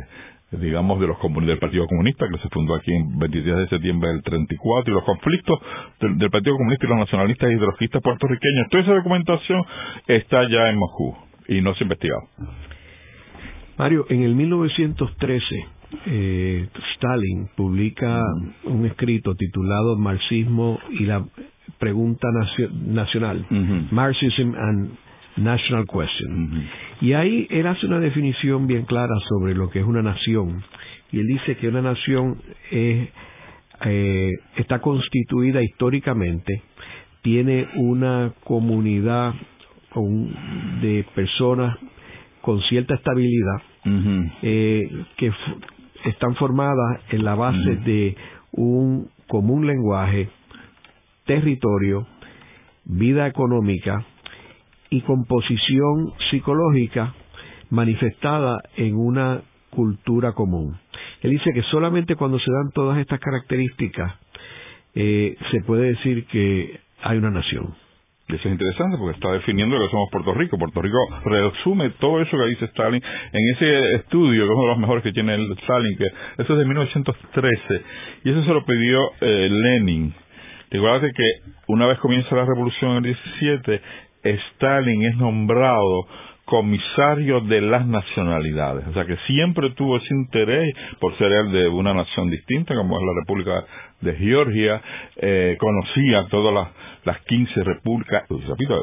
[0.51, 4.23] digamos, de los del Partido Comunista, que se fundó aquí en 23 de septiembre del
[4.23, 5.59] 34, y los conflictos
[5.99, 8.69] del, Partido Comunista y los nacionalistas hidrojistas puertorriqueños.
[8.69, 9.63] Toda esa documentación
[10.07, 11.15] está ya en Moscú
[11.49, 12.21] y no se ha investigado.
[13.77, 15.45] Mario, en el 1913,
[16.05, 18.23] eh, Stalin publica
[18.63, 21.25] un escrito titulado Marxismo y la
[21.77, 22.27] pregunta
[22.71, 23.45] nacional,
[23.91, 25.06] Marxism and
[25.37, 26.67] National Question.
[27.01, 30.63] Y ahí él hace una definición bien clara sobre lo que es una nación.
[31.11, 33.09] Y él dice que una nación es,
[33.85, 36.63] eh, está constituida históricamente,
[37.21, 39.33] tiene una comunidad
[40.81, 41.77] de personas
[42.41, 43.61] con cierta estabilidad
[44.41, 45.31] eh, que
[46.05, 48.15] están formadas en la base de
[48.51, 50.29] un común lenguaje,
[51.25, 52.07] territorio,
[52.85, 54.05] vida económica,
[54.89, 57.13] y composición psicológica
[57.69, 60.77] manifestada en una cultura común.
[61.21, 64.13] Él dice que solamente cuando se dan todas estas características
[64.95, 67.75] eh, se puede decir que hay una nación.
[68.27, 70.57] Eso es interesante porque está definiendo que somos Puerto Rico.
[70.57, 74.71] Puerto Rico resume todo eso que dice Stalin en ese estudio, que es uno de
[74.71, 77.81] los mejores que tiene el Stalin, que eso es de 1913,
[78.25, 80.13] y eso se lo pidió eh, Lenin.
[80.69, 81.31] Recuerda que
[81.67, 83.81] una vez comienza la revolución en el 17,
[84.31, 86.07] Stalin es nombrado
[86.45, 91.67] comisario de las nacionalidades, o sea que siempre tuvo ese interés por ser él de
[91.67, 93.65] una nación distinta como es la República
[93.99, 94.81] de Georgia,
[95.17, 96.69] eh, conocía todas las,
[97.03, 98.81] las 15 repúblicas, repito,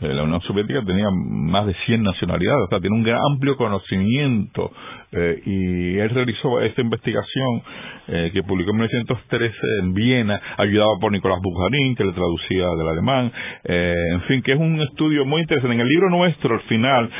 [0.00, 4.70] la Unión Soviética tenía más de 100 nacionalidades, o sea, tiene un gran amplio conocimiento
[5.10, 7.62] eh, y él realizó esta investigación
[8.08, 12.88] eh, que publicó en 1913 en Viena, ayudado por Nicolás Bukharin, que le traducía del
[12.88, 13.32] alemán,
[13.64, 15.74] en fin, que es un estudio muy interesante.
[15.74, 17.10] En el libro nuestro, al final,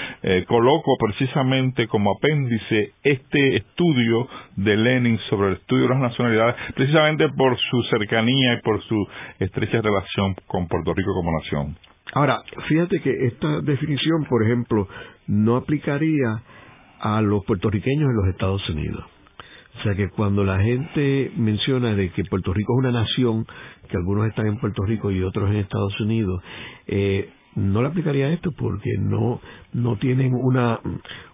[0.46, 7.28] coloco precisamente como apéndice este estudio de Lenin sobre el estudio de las nacionalidades, precisamente
[7.30, 9.06] por su cercanía y por su
[9.40, 11.76] estrecha relación con Puerto Rico como nación.
[12.12, 14.88] Ahora, fíjate que esta definición, por ejemplo,
[15.26, 16.42] no aplicaría
[17.00, 19.04] a los puertorriqueños en los Estados Unidos.
[19.78, 23.46] O sea que cuando la gente menciona de que Puerto Rico es una nación,
[23.88, 26.42] que algunos están en Puerto Rico y otros en Estados Unidos,
[26.86, 29.40] eh, no le aplicaría esto porque no
[29.72, 30.78] no tienen una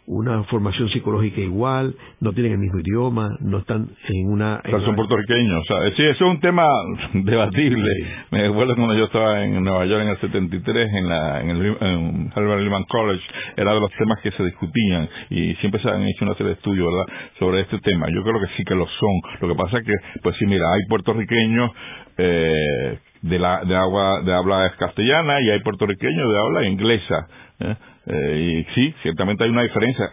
[0.07, 4.61] una formación psicológica igual, no tienen el mismo idioma, no están en una...
[4.85, 6.67] son puertorriqueños, o sea, sí, eso es un tema
[7.15, 7.88] debatible.
[8.31, 11.77] Me acuerdo cuando yo estaba en Nueva York en el 73, en, la, en el
[11.81, 13.23] en Harvard Lehman College,
[13.57, 16.55] era de los temas que se discutían y siempre se han hecho una serie de
[16.55, 18.07] estudios, ¿verdad?, sobre este tema.
[18.13, 19.21] Yo creo que sí que lo son.
[19.40, 21.71] Lo que pasa es que, pues sí, mira, hay puertorriqueños
[22.19, 27.29] eh, de, la, de, agua, de habla castellana y hay puertorriqueños de habla inglesa.
[27.63, 27.77] ¿Eh?
[28.06, 30.10] Eh, y sí, ciertamente hay una diferencia.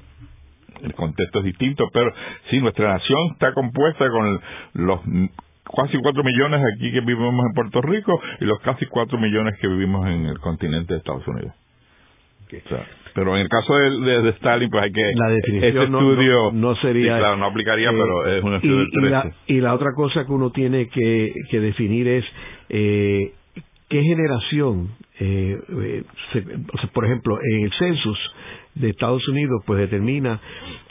[0.84, 2.14] El contexto es distinto, pero
[2.50, 4.40] sí, nuestra nación está compuesta con
[4.74, 5.02] los
[5.76, 9.68] casi cuatro millones aquí que vivimos en Puerto Rico y los casi cuatro millones que
[9.68, 11.54] vivimos en el continente de Estados Unidos.
[13.14, 15.14] pero en el caso de, de, Stalin, pues hay que.
[15.16, 16.52] La definición estudio.
[16.54, 17.18] No, sería.
[17.18, 20.32] claro, no aplicaría, pero es un estudio y, y, la, y la otra cosa que
[20.32, 22.26] uno tiene que, que definir es
[22.70, 23.34] eh,
[23.90, 24.90] qué generación,
[25.20, 26.04] eh, eh
[26.94, 28.18] por ejemplo, en el census
[28.76, 30.40] de Estados Unidos, pues determina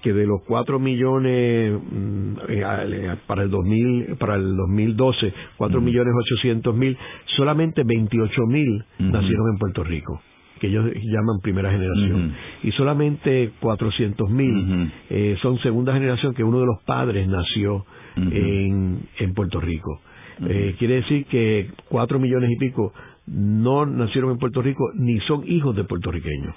[0.03, 6.13] que de los 4 millones mm, eh, para el 2000, para el 2012, 4 millones
[6.33, 6.97] 800 mil,
[7.37, 10.21] solamente 28 mil nacieron en Puerto Rico
[10.59, 16.59] que ellos llaman primera generación, y solamente 400 mil eh, son segunda generación que uno
[16.59, 20.01] de los padres nació en, en Puerto Rico.
[20.47, 22.93] Eh, quiere decir que cuatro millones y pico
[23.31, 26.55] no nacieron en Puerto Rico ni son hijos de puertorriqueños.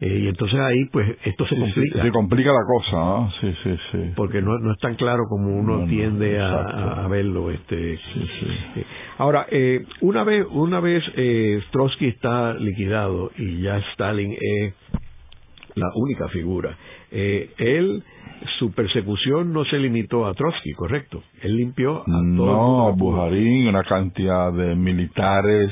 [0.00, 2.02] Eh, y entonces ahí, pues, esto se complica.
[2.02, 3.98] se complica la cosa, Sí, sí, sí.
[4.14, 7.50] Porque no, no es tan claro como uno tiende a, verlo.
[7.50, 7.98] este eh,
[9.18, 9.46] Ahora,
[10.00, 11.02] una vez, una vez
[11.72, 14.74] Trotsky está liquidado y ya Stalin es
[15.74, 16.76] la única figura,
[17.10, 18.02] él
[18.58, 21.22] su persecución no se limitó a Trotsky, correcto.
[21.42, 22.24] Él limpió a todos.
[22.24, 25.70] No, Bujarín, una cantidad de militares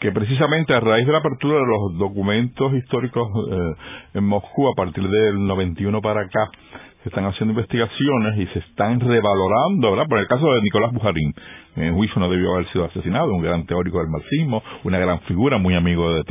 [0.00, 3.74] que precisamente a raíz de la apertura de los documentos históricos eh,
[4.14, 6.50] en Moscú a partir del 91 para acá,
[7.02, 10.06] se están haciendo investigaciones y se están revalorando, ¿verdad?
[10.08, 11.32] Por el caso de Nicolás Bujarín,
[11.76, 15.58] en juicio no debió haber sido asesinado, un gran teórico del marxismo, una gran figura,
[15.58, 16.22] muy amigo de,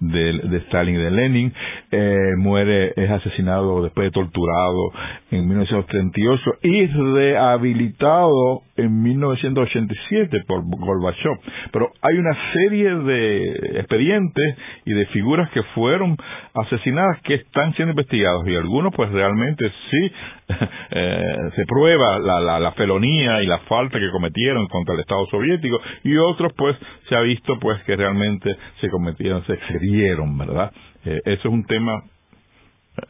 [0.00, 1.52] de, de Stalin y de Lenin,
[1.90, 4.92] eh, muere, es asesinado después de torturado
[5.30, 11.38] en 1938 y rehabilitado en 1987 por Gorbachev.
[11.72, 16.16] Pero hay una serie de expedientes y de figuras que fueron
[16.54, 20.12] asesinadas que están siendo investigados y algunos pues realmente sí
[20.90, 25.78] eh, se prueba la, la, felonía y la falta que cometieron contra el Estado soviético
[26.04, 26.76] y otros pues
[27.08, 30.72] se ha visto pues que realmente se cometieron, se excedieron, ¿verdad?
[31.04, 32.02] Eh, eso es un tema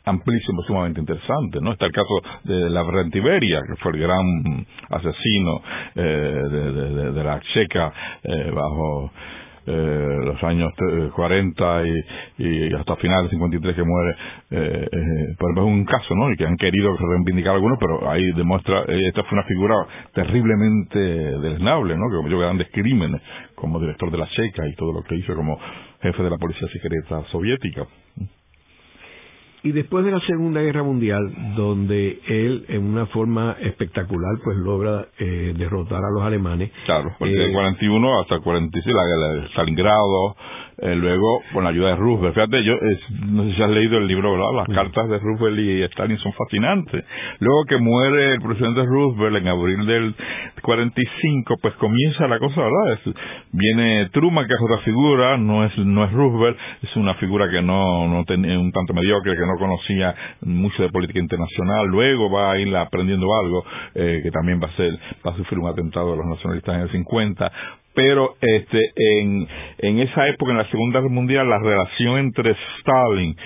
[0.04, 1.72] amplísimo, sumamente interesante, ¿no?
[1.72, 2.82] Está el caso de la
[3.12, 5.62] Iberia, que fue el gran asesino
[5.94, 9.10] eh, de, de, la Checa eh, bajo
[9.68, 10.72] eh, los años
[11.14, 12.04] 40 y,
[12.38, 14.10] y, hasta finales 53 que muere,
[14.50, 16.32] eh, eh, pues es un caso, ¿no?
[16.32, 19.74] Y que han querido reivindicar algunos, pero ahí demuestra, eh, esta fue una figura
[20.14, 22.08] terriblemente deleznable, ¿no?
[22.08, 23.20] Que cometió grandes crímenes
[23.54, 25.58] como director de la Checa y todo lo que hizo como
[26.00, 27.86] jefe de la policía secreta soviética.
[29.62, 35.08] Y después de la Segunda Guerra Mundial, donde él en una forma espectacular pues logra
[35.18, 36.70] eh, derrotar a los alemanes.
[36.84, 40.36] Claro, porque eh, 41 hasta el 46, la, la, Stalingrado,
[40.80, 42.34] eh, luego con la ayuda de Roosevelt.
[42.34, 42.74] Fíjate, yo
[43.26, 44.66] no sé si has leído el libro, ¿verdad?
[44.66, 47.04] Las cartas de Roosevelt y Stalin son fascinantes.
[47.40, 50.14] Luego que muere el presidente Roosevelt en abril del
[50.62, 52.98] 45, pues comienza la cosa, ¿verdad?
[53.52, 57.62] viene Truman, que es otra figura, no es no es Roosevelt, es una figura que
[57.62, 61.86] no, no tenía un tanto mediocre, que no conocía mucho de política internacional.
[61.86, 63.64] Luego va a ir aprendiendo algo,
[63.94, 64.92] eh, que también va a ser,
[65.26, 67.52] va a sufrir un atentado de los nacionalistas en el 50
[67.98, 69.48] pero este en,
[69.78, 73.36] en esa época, en la Segunda Guerra Mundial, la relación entre Stalin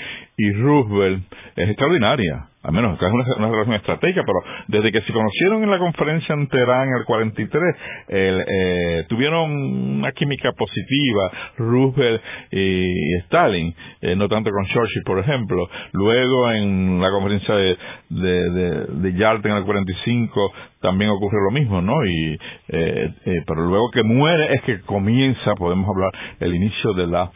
[0.43, 1.25] y Roosevelt
[1.57, 4.39] es extraordinaria al menos acá es una, relación estratégica, pero
[4.69, 7.77] desde que se conocieron en la conferencia en Teherán en el 43,
[8.09, 12.23] el, eh, tuvieron una química positiva, Roosevelt
[12.53, 15.69] y, Stalin, eh, no tanto con Churchill, por ejemplo.
[15.93, 17.77] Luego en la conferencia de,
[18.11, 22.05] de, de, de Yalta en el 45 también ocurre lo mismo, ¿no?
[22.05, 22.39] Y,
[22.69, 27.31] eh, eh, pero luego que muere es que comienza, podemos hablar, el inicio de la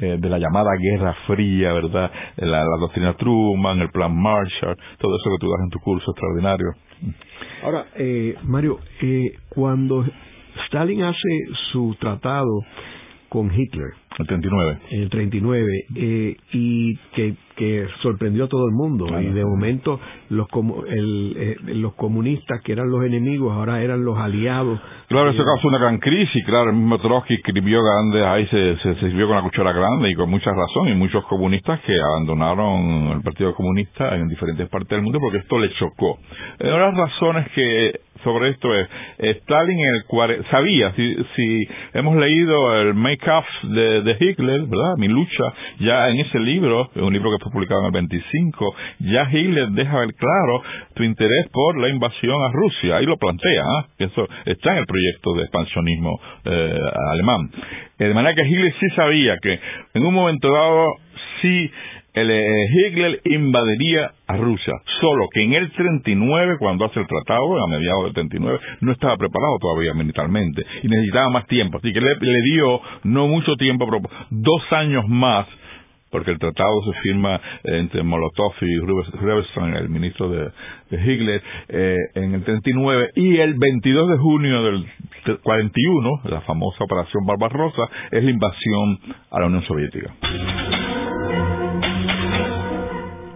[0.00, 2.10] eh, de la llamada Guerra Fría, ¿verdad?
[2.36, 6.68] La, doctrina Truman, el plan Marshall, todo eso que tú das en tu curso extraordinario.
[7.64, 10.04] Ahora, eh, Mario, eh, cuando
[10.66, 11.28] Stalin hace
[11.72, 12.60] su tratado
[13.28, 14.78] con Hitler, el 39.
[14.90, 19.98] En el 39, eh, y que que sorprendió a todo el mundo y de momento
[20.30, 20.46] los
[20.88, 24.80] el, eh, los comunistas que eran los enemigos ahora eran los aliados.
[25.08, 28.94] Claro eso causó una gran crisis claro el mismo Trotsky escribió grande ahí se, se,
[29.00, 33.22] sirvió con la cuchara grande y con mucha razón y muchos comunistas que abandonaron el
[33.22, 36.18] Partido Comunista en diferentes partes del mundo porque esto le chocó.
[36.60, 38.88] Una de las razones que sobre esto es,
[39.18, 44.96] Stalin en el sabía, si, si hemos leído el Make-up de, de, Hitler, ¿verdad?
[44.96, 45.44] Mi lucha,
[45.80, 49.98] ya en ese libro, un libro que fue publicado en el 25, ya Hitler deja
[50.00, 50.62] ver claro
[50.94, 53.86] tu interés por la invasión a Rusia, ahí lo plantea, ¿ah?
[53.98, 56.78] eso está en el proyecto de expansionismo eh,
[57.12, 57.50] alemán.
[57.98, 59.58] De manera que Hitler sí sabía que
[59.94, 60.86] en un momento dado,
[61.42, 61.70] sí
[62.20, 67.64] el, eh, Hitler invadiría a Rusia, solo que en el 39, cuando hace el tratado,
[67.64, 72.00] a mediados del 39, no estaba preparado todavía militarmente y necesitaba más tiempo, así que
[72.00, 75.46] le, dio no mucho tiempo, pero dos años más
[76.10, 80.50] porque el tratado se firma entre Molotov y Rubinstein, el ministro de,
[80.90, 84.86] Hitler, eh, en el 39, y el 22 de junio del
[85.42, 88.98] 41, la famosa Operación Barbarossa, es la invasión
[89.30, 90.14] a la Unión Soviética.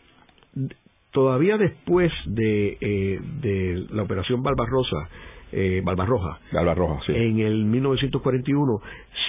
[1.14, 5.08] todavía después de, eh, de la operación Barbarosa,
[5.52, 7.12] eh, Barbarroja, Barbarroja sí.
[7.14, 8.80] en el 1941,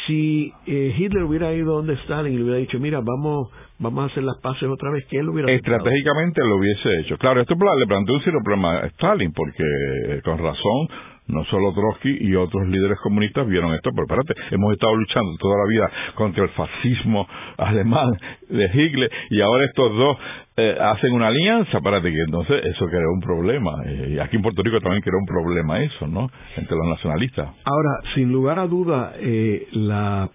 [0.08, 4.12] si eh, Hitler hubiera ido donde Stalin y le hubiera dicho, mira, vamos vamos a
[4.12, 7.18] hacer las paces otra vez, que él lo hubiera Estratégicamente lo hubiese hecho.
[7.18, 10.88] Claro, esto le planteó un serio problema a Stalin, porque eh, con razón
[11.28, 15.56] no solo Trotsky y otros líderes comunistas vieron esto, pero espérate, hemos estado luchando toda
[15.58, 18.18] la vida contra el fascismo alemán
[18.50, 20.18] de Hitler y ahora estos dos
[20.58, 23.72] eh, hacen una alianza, espérate, que entonces eso creó un problema.
[23.86, 26.30] Eh, y aquí en Puerto Rico también creó un problema eso, ¿no?
[26.56, 27.50] Entre los nacionalistas.
[27.66, 30.30] Ahora, sin lugar a duda, eh, la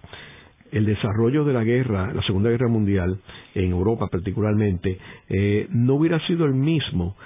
[0.72, 3.18] el desarrollo de la guerra, la Segunda Guerra Mundial,
[3.55, 7.16] en Europa particularmente, eh, no hubiera sido el mismo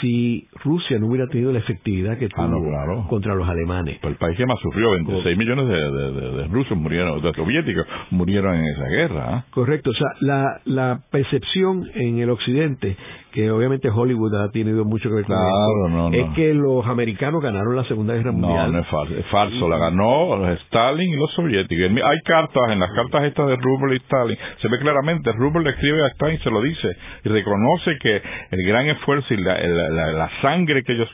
[0.00, 3.98] si Rusia no hubiera tenido la efectividad que ah, tuvo contra los alemanes.
[4.00, 8.64] Pues el país que más sufrió, 26 millones de, rusos murieron, de soviéticos murieron en
[8.66, 9.24] esa guerra.
[9.28, 9.44] ¿ah?
[9.50, 12.96] Correcto, o sea, la, la percepción en el occidente
[13.34, 17.74] que obviamente Hollywood ha tenido mucho que ver con claro, es que los americanos ganaron
[17.74, 18.70] la Segunda Guerra Mundial.
[18.70, 19.68] No, no es falso, es falso.
[19.68, 21.90] la ganó Stalin y los soviéticos.
[21.90, 25.70] Hay cartas, en las cartas estas de Rubel y Stalin, se ve claramente, Rubel le
[25.70, 26.88] escribe a Stalin, se lo dice,
[27.24, 28.22] y reconoce que
[28.52, 31.08] el gran esfuerzo y la, la, sangre que ellos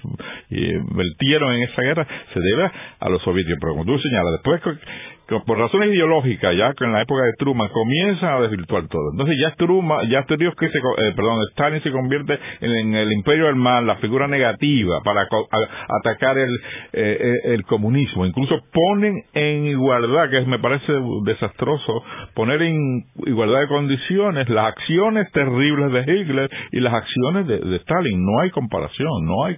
[0.50, 3.58] eh, vertieron en esa guerra se debe a los soviéticos.
[3.62, 4.60] Pero como tú señalas, después
[5.46, 9.12] por razones ideológicas, ya que en la época de Truman comienza a desvirtuar todo.
[9.12, 13.56] Entonces ya Truman, ya que se, eh, perdón, Stalin se convierte en, el imperio del
[13.56, 15.26] mal, la figura negativa para
[16.00, 16.50] atacar el,
[16.92, 18.26] eh, eh, el comunismo.
[18.26, 20.92] Incluso ponen en igualdad, que me parece
[21.24, 22.02] desastroso,
[22.34, 28.24] poner en igualdad de condiciones las acciones terribles de Hitler y las acciones de, Stalin.
[28.24, 29.56] No hay comparación, no hay,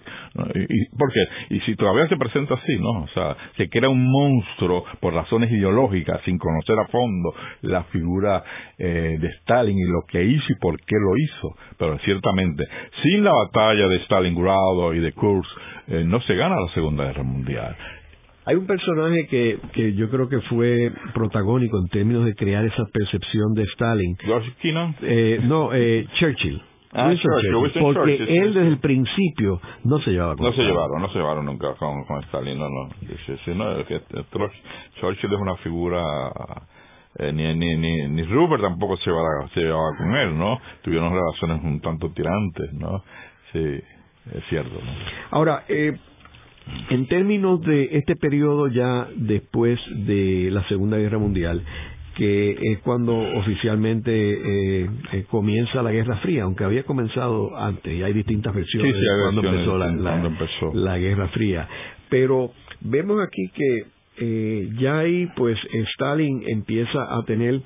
[0.55, 1.55] y, ¿por qué?
[1.55, 3.03] Y si todavía se presenta así, ¿no?
[3.03, 7.85] O sea, se crea un monstruo por razones ideológicas ideológica, sin conocer a fondo la
[7.85, 8.43] figura
[8.79, 11.57] eh, de Stalin y lo que hizo y por qué lo hizo.
[11.79, 12.65] Pero ciertamente,
[13.03, 15.51] sin la batalla de Stalingrado y de Kursk,
[15.89, 17.77] eh, no se gana la Segunda Guerra Mundial.
[18.45, 22.85] Hay un personaje que, que yo creo que fue protagónico en términos de crear esa
[22.93, 24.17] percepción de Stalin.
[24.19, 24.97] ¿George Kennan?
[25.03, 26.09] Eh,
[26.93, 27.55] Churchill.
[27.55, 31.19] Ah, porque él desde el principio no se llevaba con No se llevaron, no se
[31.19, 32.89] llevaron nunca con, Stalin, no, no.
[35.01, 36.03] Churchill es una figura
[37.19, 40.59] eh, ni, ni, ni, ni Rupert tampoco se llevaba, se llevaba con él, ¿no?
[40.83, 43.03] Tuvieron relaciones un tanto tirantes, ¿no?
[43.53, 44.75] Sí, es cierto.
[44.75, 44.91] ¿no?
[45.31, 45.95] Ahora, eh,
[46.89, 51.63] en términos de este periodo ya después de la Segunda Guerra Mundial,
[52.17, 58.03] que es cuando oficialmente eh, eh, comienza la Guerra Fría, aunque había comenzado antes, y
[58.03, 60.73] hay distintas versiones Sí, sí, de hay cuando versiones empezó, la, empezó.
[60.75, 61.69] la Guerra Fría.
[62.09, 63.85] Pero vemos aquí que
[64.19, 65.59] eh, ya ahí, pues,
[65.95, 67.63] Stalin empieza a tener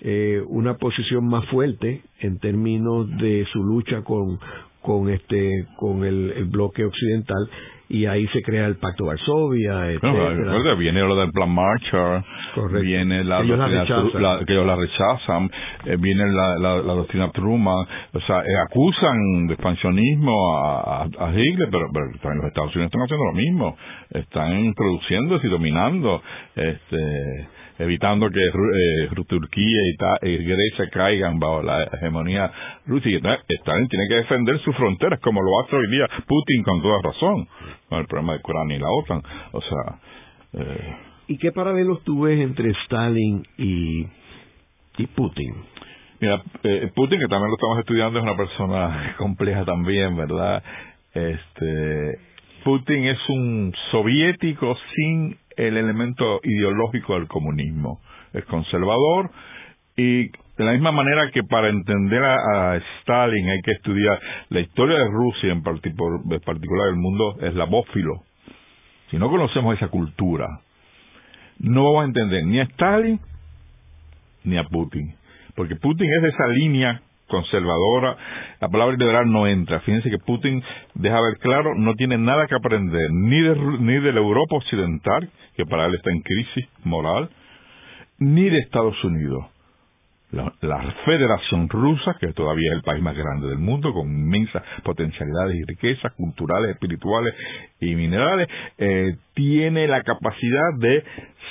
[0.00, 4.38] eh, una posición más fuerte en términos de su lucha con
[4.80, 7.50] con este con el, el bloque occidental
[7.90, 10.28] y ahí se crea el Pacto de Varsovia, No, etcétera.
[10.34, 12.22] recuerda, viene lo del plan Marshall,
[12.54, 12.80] Correcto.
[12.80, 13.84] viene la Ellos doctrina
[14.20, 15.50] la- que ellos la rechazan,
[15.86, 21.26] eh, viene la, la, la doctrina Truman, o sea, eh, acusan de expansionismo a, a,
[21.28, 21.86] a Hitler, pero,
[22.22, 23.76] pero los Estados Unidos están haciendo lo mismo,
[24.10, 26.22] están introduciéndose y dominando,
[26.56, 27.48] este
[27.78, 29.80] evitando que eh, Turquía
[30.22, 32.50] y, y Grecia caigan bajo la hegemonía
[32.86, 36.82] rusa y Stalin tiene que defender sus fronteras como lo hace hoy día Putin con
[36.82, 37.48] toda razón
[37.88, 39.22] con el problema de Ucrania y la OTAN
[39.52, 39.98] o sea
[40.54, 40.96] eh,
[41.28, 44.06] ¿Y qué paralelos tú ves entre Stalin y,
[44.96, 45.54] y Putin?
[46.20, 50.62] Mira, eh, Putin, que también lo estamos estudiando, es una persona compleja también, ¿verdad?
[51.12, 52.18] Este,
[52.64, 58.00] Putin es un soviético sin el elemento ideológico del comunismo.
[58.32, 59.30] Es conservador
[59.96, 64.98] y de la misma manera que para entender a, Stalin hay que estudiar la historia
[64.98, 68.22] de Rusia, en, parti- por- en particular el mundo eslavófilo.
[69.10, 70.46] Si no conocemos esa cultura,
[71.58, 73.18] no vamos a entender ni a Stalin
[74.44, 75.14] ni a Putin.
[75.56, 78.16] Porque Putin es de esa línea conservadora,
[78.60, 79.80] la palabra liberal no entra.
[79.80, 80.62] Fíjense que Putin
[80.94, 85.30] deja ver claro, no tiene nada que aprender ni de, ni de la Europa occidental,
[85.56, 87.30] que para él está en crisis moral,
[88.18, 89.44] ni de Estados Unidos.
[90.30, 94.62] La, la Federación Rusa, que todavía es el país más grande del mundo, con inmensas
[94.84, 97.34] potencialidades y riquezas culturales, espirituales
[97.80, 101.02] y minerales, eh, tiene la capacidad de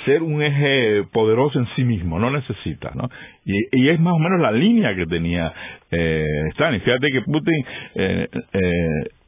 [0.04, 3.08] ser un eje poderoso en sí mismo, no necesita, ¿no?
[3.44, 5.52] Y, y es más o menos la línea que tenía
[5.90, 6.80] eh, Stalin.
[6.82, 7.64] Fíjate que Putin
[7.96, 8.60] eh, eh,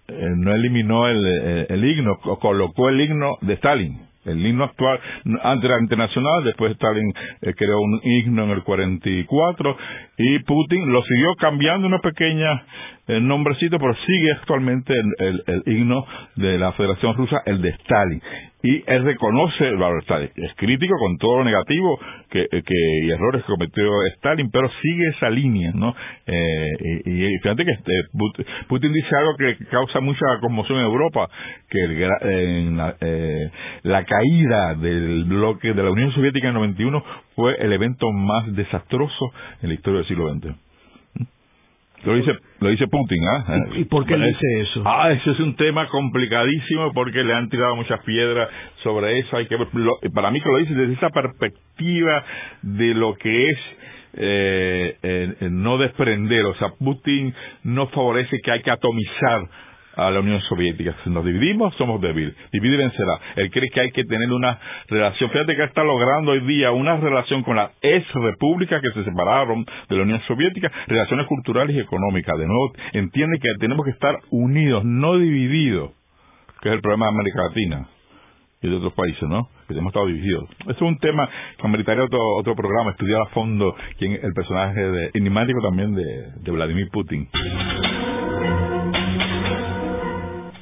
[0.09, 4.09] eh, no eliminó el, el, el himno, co- colocó el himno de Stalin.
[4.26, 5.00] El himno actual,
[5.42, 9.76] antes era internacional, después Stalin eh, creó un himno en el 44
[10.18, 12.64] y Putin lo siguió cambiando una pequeña
[13.08, 16.04] eh, nombrecito, pero sigue actualmente el, el- el himno
[16.36, 18.22] de la Federación Rusa, el de Stalin.
[18.62, 20.30] Y él reconoce de Stalin.
[20.36, 21.98] Es crítico con todo lo negativo
[22.30, 22.46] que,
[23.04, 25.94] y errores que cometió Stalin, pero sigue esa línea, ¿no?
[26.26, 26.66] Eh,
[27.06, 31.28] y, y fíjate que este, Put- Putin dice algo que causa mucha conmoción en Europa,
[31.70, 33.50] que la, eh,
[33.84, 37.02] la caída del bloque de la Unión Soviética en el 91
[37.36, 39.32] fue el evento más desastroso
[39.62, 40.69] en la historia del siglo XX.
[42.05, 43.44] Lo dice, lo dice Putin, ¿ah?
[43.76, 44.82] ¿Y por qué dice eso?
[44.86, 48.48] Ah, eso es un tema complicadísimo porque le han tirado muchas piedras
[48.82, 49.36] sobre eso.
[49.36, 52.24] Hay que lo- para mí que lo dice desde esa perspectiva
[52.62, 53.59] de lo que es
[54.14, 56.44] eh, eh, eh, no desprender.
[56.46, 57.34] O sea, Putin
[57.64, 59.42] no favorece que hay que atomizar
[60.01, 60.94] a la Unión Soviética.
[61.05, 62.34] Si nos dividimos, somos débiles.
[62.53, 63.20] Divide y vencerá.
[63.36, 65.30] Él cree que hay que tener una relación.
[65.30, 69.64] Fíjate que está logrando hoy día una relación con las ex repúblicas que se separaron
[69.88, 72.38] de la Unión Soviética, relaciones culturales y económicas.
[72.38, 75.90] De nuevo, entiende que tenemos que estar unidos, no divididos,
[76.62, 77.88] que es el problema de América Latina
[78.62, 79.48] y de otros países, ¿no?
[79.68, 80.48] Que hemos estado divididos.
[80.61, 81.28] Eso es un tema
[81.59, 86.51] que ameritaría otro, otro programa, estudiar a fondo quién el personaje de, enigmático también de
[86.51, 87.28] Vladimir Putin.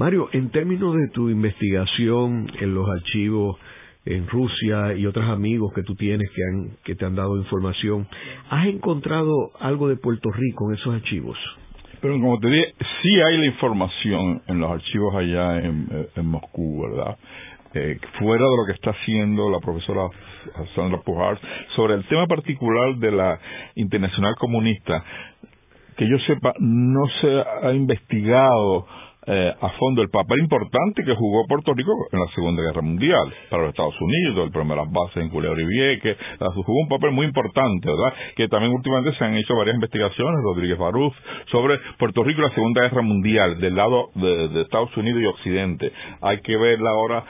[0.00, 3.58] Mario, en términos de tu investigación en los archivos
[4.06, 6.26] en Rusia y otros amigos que tú tienes
[6.84, 8.08] que, te han dado información,
[8.48, 11.36] ¿has encontrado algo de Puerto Rico en esos archivos?
[12.00, 12.72] Pero como te dije,
[13.02, 17.18] sí hay la información en los archivos allá en, en Moscú, ¿verdad?
[17.74, 20.08] Eh, fuera de lo que está haciendo la profesora
[20.74, 21.38] Sandra Pujar
[21.76, 23.38] sobre el tema particular de la
[23.74, 25.04] internacional comunista,
[25.98, 28.86] que yo sepa, no se ha investigado
[29.32, 33.32] eh, a fondo el papel importante que jugó Puerto Rico en la Segunda Guerra Mundial
[33.48, 36.16] para los Estados Unidos, el primer las bases en Culebra y Vieques,
[36.54, 38.12] jugó un papel muy importante, ¿verdad?
[38.36, 41.14] Que también últimamente se han hecho varias investigaciones, Rodríguez Baruz,
[41.50, 45.92] sobre Puerto Rico y la Segunda Guerra Mundial, del lado de, Estados Unidos y Occidente.
[46.22, 47.24] Hay que verla ahora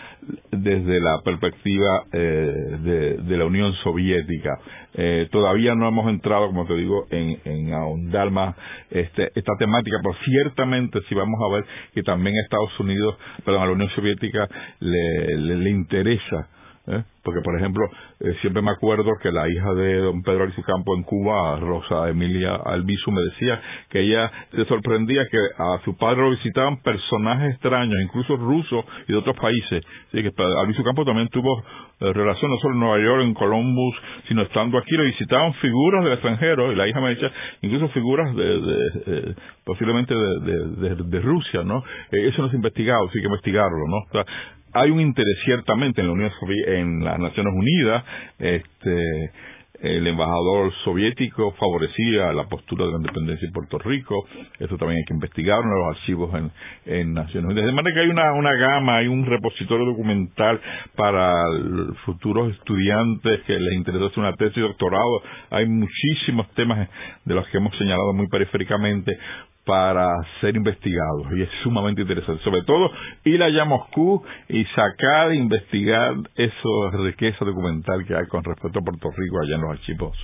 [0.50, 4.58] desde la perspectiva eh, de, la Unión Soviética.
[4.94, 8.56] Eh, todavía no hemos entrado, como te digo, en, en ahondar más
[8.90, 11.64] este, esta temática, pero ciertamente si vamos a ver
[11.94, 14.48] que también a Estados Unidos, perdón, a la Unión Soviética
[14.80, 16.48] le, le interesa
[16.86, 17.02] ¿eh?
[17.22, 17.84] Porque, por ejemplo,
[18.20, 22.54] eh, siempre me acuerdo que la hija de don Pedro Campo en Cuba, Rosa Emilia
[22.54, 23.60] Albizu, me decía
[23.90, 29.12] que ella se sorprendía que a su padre lo visitaban personajes extraños, incluso rusos y
[29.12, 29.84] de otros países.
[30.08, 31.62] Así que Albizu Campo también tuvo
[32.00, 33.94] eh, relación no solo en Nueva York, en Columbus,
[34.26, 38.34] sino estando aquí, lo visitaban figuras del extranjero, y la hija me decía, incluso figuras
[38.34, 41.84] de, posiblemente de, de, Rusia, ¿no?
[42.10, 43.96] eso no es investigado, sí que investigarlo, ¿no?
[43.98, 44.24] O sea,
[44.72, 46.30] hay un interés ciertamente en la Unión
[46.66, 48.04] en las Naciones Unidas
[48.38, 49.30] este
[49.80, 54.26] el embajador soviético favorecía la postura de la independencia de Puerto Rico.
[54.58, 56.30] Eso también hay que investigarlo en los archivos
[56.84, 57.66] en, Naciones Unidas.
[57.66, 60.60] De manera que hay una, una gama, hay un repositorio documental
[60.94, 61.32] para
[62.04, 65.22] futuros estudiantes que les interesa hacer una tesis de doctorado.
[65.50, 66.88] Hay muchísimos temas
[67.24, 69.18] de los que hemos señalado muy periféricamente
[69.70, 72.90] para ser investigados y es sumamente interesante, sobre todo
[73.24, 78.82] ir allá a Moscú y sacar, investigar esa riqueza documental que hay con respecto a
[78.82, 80.18] Puerto Rico allá en los archivos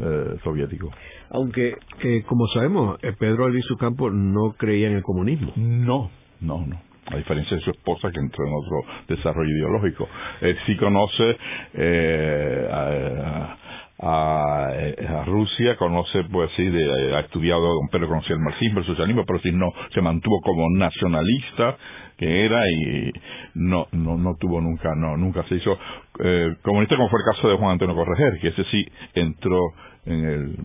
[0.00, 0.94] eh, soviéticos.
[1.28, 5.52] Aunque, eh, como sabemos, eh, Pedro Albizu Campo no creía en el comunismo.
[5.56, 10.08] No, no, no a diferencia de su esposa que entró en otro desarrollo ideológico.
[10.40, 11.36] Él sí conoce
[11.74, 13.56] eh, a,
[13.98, 19.24] a, a, Rusia, conoce, pues sí, ha estudiado, don Pedro conocía el marxismo, el socialismo,
[19.26, 21.76] pero sí no, se mantuvo como nacionalista
[22.16, 23.12] que era y
[23.54, 25.78] no, no, no tuvo nunca, no, nunca se hizo
[26.20, 28.84] eh, comunista como fue el caso de Juan Antonio Correger, que ese sí
[29.14, 29.60] entró
[30.06, 30.56] en el,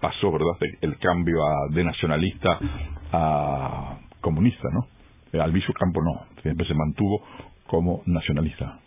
[0.00, 1.38] pasó, ¿verdad?, el cambio
[1.70, 2.58] de nacionalista
[3.12, 5.40] a comunista, ¿no?
[5.40, 7.22] Alviso Campo no, siempre se mantuvo
[7.66, 8.80] como nacionalista.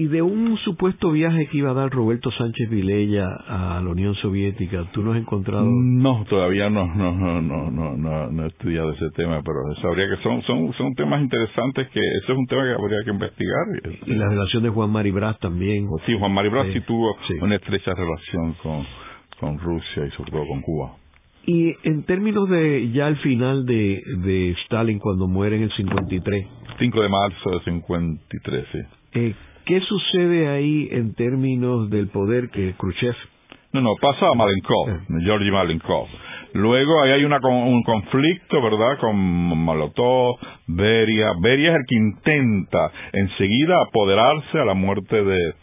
[0.00, 4.14] Y de un supuesto viaje que iba a dar Roberto Sánchez Vilella a la Unión
[4.14, 5.66] Soviética, ¿tú no has encontrado?
[5.66, 10.22] No, todavía no, no, no, no, no, no, he estudiado ese tema, pero sabría que
[10.22, 13.66] son, son, son temas interesantes que eso es un tema que habría que investigar.
[14.06, 15.86] Y la relación de Juan Maribras también.
[16.06, 18.86] Sí, Juan Maribras sí, tuvo una estrecha relación con,
[19.38, 20.96] con Rusia y sobre todo con Cuba.
[21.44, 26.46] Y en términos de ya al final de, de Stalin cuando muere en el 53.
[26.78, 28.78] 5 de marzo de 53, sí.
[29.12, 29.34] Eh,
[29.70, 33.14] ¿Qué sucede ahí en términos del poder que Khrushchev?
[33.72, 34.98] No, no, pasa a Malenkov, eh.
[35.22, 36.08] Georgi Malenkov.
[36.54, 41.34] Luego ahí hay una, un conflicto, ¿verdad?, con Molotov, Beria.
[41.40, 45.54] Beria es el que intenta enseguida apoderarse a la muerte de,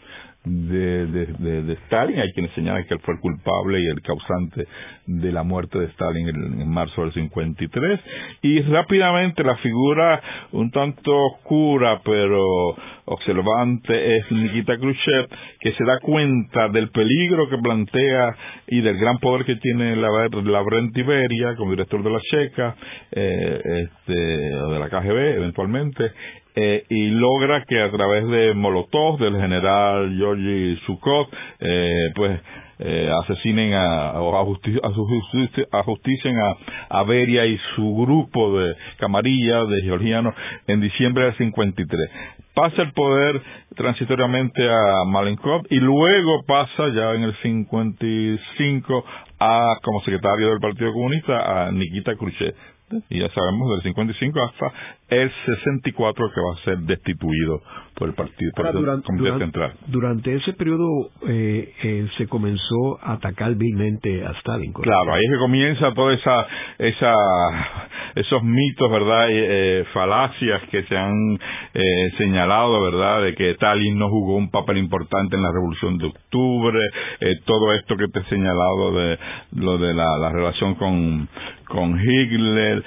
[0.44, 2.18] de, de, de, Stalin.
[2.18, 4.66] Hay quienes señalan que él fue el culpable y el causante
[5.06, 8.00] de la muerte de Stalin en, marzo del 53.
[8.42, 10.22] Y rápidamente la figura
[10.52, 12.76] un tanto oscura pero
[13.06, 15.28] observante es Nikita Khrushchev,
[15.60, 18.36] que se da cuenta del peligro que plantea
[18.66, 20.62] y del gran poder que tiene la, la
[20.94, 22.76] Iberia como director de la Checa,
[23.12, 26.12] eh, este, de la KGB eventualmente,
[26.60, 31.28] eh, y logra que a través de Molotov, del general Georgi Sukov,
[31.60, 32.40] eh, pues
[32.80, 36.36] eh, asesinen a, o a, a, justicien
[36.90, 40.34] a, Beria y su grupo de camarillas de georgianos
[40.66, 42.10] en diciembre del 53.
[42.54, 43.40] Pasa el poder
[43.76, 49.04] transitoriamente a Malenkov y luego pasa ya en el 55
[49.38, 52.54] a como secretario del Partido Comunista a Nikita Khrushchev
[53.10, 54.72] y ya sabemos del 55 hasta
[55.08, 57.62] el 64 que va a ser destituido
[57.94, 59.72] por el Partido, durante, Central.
[59.86, 64.72] Durante ese periodo eh, eh, se comenzó a atacar vilmente a Stalin.
[64.72, 66.46] Claro, ahí es que comienza toda esa,
[66.78, 67.14] esa
[68.14, 69.26] esos mitos, ¿verdad?
[69.30, 71.38] Eh, falacias que se han
[72.18, 73.22] señalado, ¿verdad?
[73.22, 76.78] De que Stalin no jugó un papel importante en la Revolución de Octubre,
[77.44, 79.18] todo esto que te he señalado de
[79.52, 81.28] lo de la, la relación con,
[81.66, 82.84] con Hitler,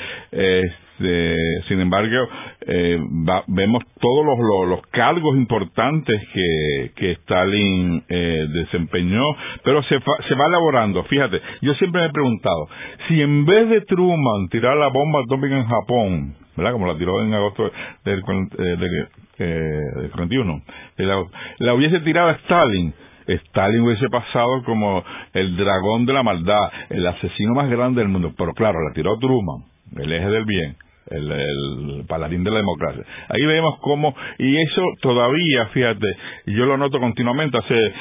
[1.02, 2.28] este, sin embargo,
[2.68, 3.00] eh,
[3.48, 9.24] vemos todos los, los, cargos importantes que, que Stalin eh, desempeñó,
[9.64, 11.04] pero se, se va elaborando.
[11.06, 12.68] Fíjate, yo siempre me he preguntado,
[13.08, 16.74] si en vez de Truman tirar la bomba atómica en Japón, ¿verdad?
[16.74, 17.72] Como la tiró en agosto
[18.06, 19.08] del, eh,
[19.40, 20.62] del, 41,
[20.98, 21.24] la,
[21.60, 22.94] la hubiese tirado a Stalin,
[23.28, 28.34] Stalin hubiese pasado como el dragón de la maldad, el asesino más grande del mundo.
[28.38, 29.64] Pero claro, la tiró Truman,
[29.96, 30.76] el eje del bien.
[31.12, 33.04] El, paladín de la democracia.
[33.30, 36.08] Ahí vemos cómo, y eso todavía, fíjate,
[36.48, 37.94] yo lo noto continuamente, hace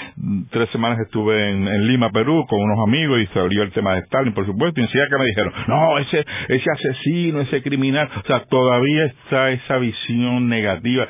[0.50, 4.00] tres semanas estuve en, Lima, Perú, con unos amigos y se abrió el tema de
[4.00, 8.26] Stalin, por supuesto, y enseguida que me dijeron, no, ese, ese asesino, ese criminal, o
[8.26, 11.06] sea, todavía está esa visión negativa.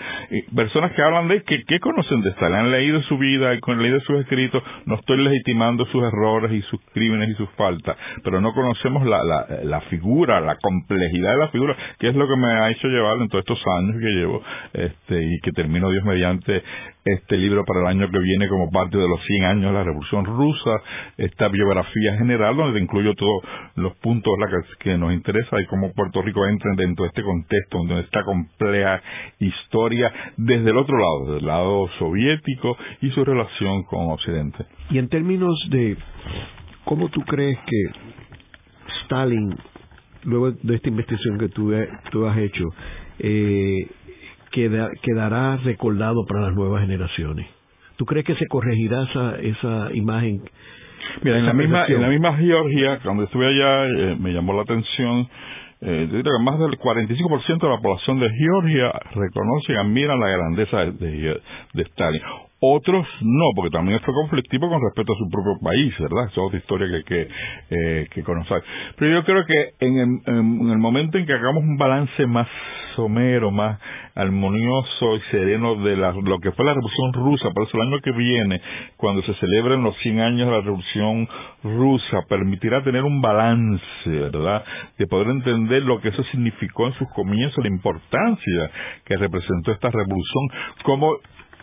[0.55, 4.01] personas que hablan de, que, que conocen de Stalin, han leído su vida, han leído
[4.01, 8.53] sus escritos, no estoy legitimando sus errores y sus crímenes y sus faltas, pero no
[8.53, 12.49] conocemos la, la, la figura, la complejidad de la figura, que es lo que me
[12.49, 16.63] ha hecho llevar en todos estos años que llevo, este, y que termino Dios mediante
[17.05, 19.85] este libro para el año que viene como parte de los 100 años de la
[19.85, 20.83] Revolución Rusa,
[21.17, 23.43] esta biografía general donde incluyo todos
[23.77, 24.35] los puntos
[24.79, 29.03] que, nos interesa y cómo Puerto Rico entra dentro de este contexto, donde esta compleja
[29.39, 34.65] historia desde el otro lado, desde el lado soviético y su relación con Occidente.
[34.91, 35.97] Y en términos de
[36.85, 37.91] cómo tú crees que
[39.05, 39.57] Stalin,
[40.25, 41.73] luego de esta investigación que tú,
[42.11, 42.65] tú has hecho,
[43.19, 43.87] eh,
[44.51, 47.47] quedará recordado para las nuevas generaciones.
[47.97, 50.43] ¿Tú crees que se corregirá esa, esa imagen?
[51.23, 54.63] Mira, en la, misma, en la misma Georgia, cuando estuve allá, eh, me llamó la
[54.63, 55.29] atención
[55.83, 60.79] eh, que más del 45% de la población de Georgia reconoce y admira la grandeza
[60.85, 61.41] de,
[61.73, 62.23] de, Stalin.
[62.63, 66.25] Otros no, porque también fue conflictivo con respecto a su propio país, ¿verdad?
[66.25, 67.29] Esa es otra historia que que,
[67.71, 68.63] eh, que conocer.
[68.97, 72.47] Pero yo creo que en el, momento en que hagamos un balance más
[72.97, 73.81] somero, más
[74.15, 78.13] armonioso y sereno de lo que fue la Revolución Rusa, por eso el año que
[78.13, 78.61] viene,
[78.97, 81.29] cuando se celebren los 100 años de la Revolución
[81.65, 84.65] Rusa, permitirá tener un balance, ¿verdad?
[84.99, 88.71] De poder entender lo que eso significó en sus comienzos, la importancia
[89.07, 90.49] que representó esta revolución,
[90.85, 91.17] cómo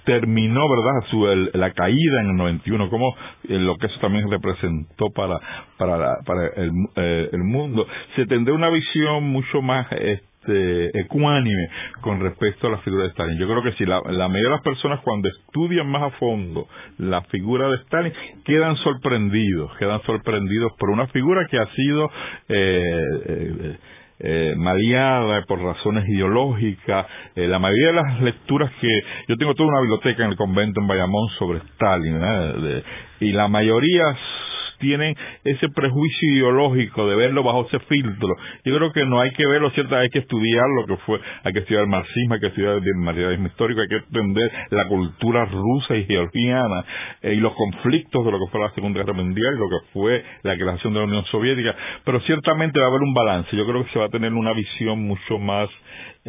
[0.07, 1.25] terminó, ¿verdad?, su,
[1.57, 3.13] la caída en el 91, como
[3.49, 5.37] eh, lo que eso también representó para,
[5.77, 7.85] para, para el, eh, el mundo.
[8.15, 11.67] Se tendrá una visión mucho más este, ecuánime
[11.99, 13.37] con respecto a la figura de Stalin.
[13.37, 16.67] Yo creo que si la, la mayoría de las personas cuando estudian más a fondo
[16.99, 18.13] la figura de Stalin
[18.45, 22.09] quedan sorprendidos, quedan sorprendidos por una figura que ha sido
[22.47, 23.77] eh,
[24.19, 27.05] eh eh, maleada por razones ideológicas.
[27.35, 30.81] Eh, la mayoría de las lecturas que yo tengo toda una biblioteca en el convento
[30.81, 32.19] en Bayamón sobre Stalin
[33.19, 34.03] y la mayoría
[34.79, 38.35] tienen ese prejuicio ideológico de verlo bajo ese filtro.
[38.65, 41.53] Yo creo que no hay que verlo, cierto, hay que estudiar lo que fue, hay
[41.53, 45.45] que estudiar el marxismo, hay que estudiar el materialismo histórico, hay que entender la cultura
[45.45, 46.85] rusa y georgiana
[47.21, 49.87] eh, y los conflictos de lo que fue la Segunda Guerra Mundial y lo que
[49.93, 53.55] fue la creación de la Unión Soviética, pero ciertamente va a haber un balance.
[53.55, 55.69] Yo creo que se va a tener una visión mucho más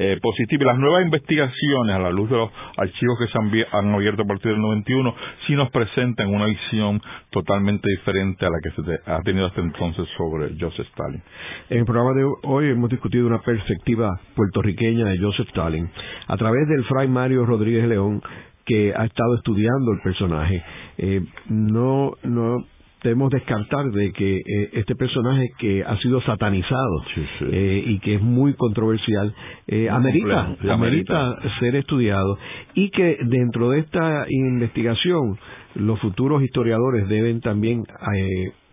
[0.01, 0.65] eh, positiva.
[0.65, 4.53] Las nuevas investigaciones a la luz de los archivos que se han, abierto a partir
[4.53, 5.13] del 91
[5.47, 10.07] sí nos presentan una visión totalmente diferente a la que se ha tenido hasta entonces
[10.17, 11.21] sobre Joseph Stalin.
[11.69, 15.91] En el programa de hoy hemos discutido una perspectiva puertorriqueña de Joseph Stalin
[16.29, 18.23] a través del fray Mario Rodríguez León
[18.65, 20.63] que ha estado estudiando el personaje.
[20.99, 22.65] Eh, no, no
[23.03, 27.05] debemos descartar de que eh, este personaje que ha sido satanizado
[27.53, 29.35] eh, y que es muy controversial
[29.67, 32.39] eh, amerita, amerita ser estudiado
[32.75, 35.39] y que dentro de esta investigación
[35.75, 37.85] los futuros historiadores deben también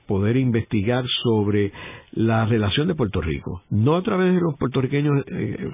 [0.08, 1.72] poder investigar sobre
[2.12, 5.70] la relación de Puerto Rico, no a través de los puertorriqueños eh,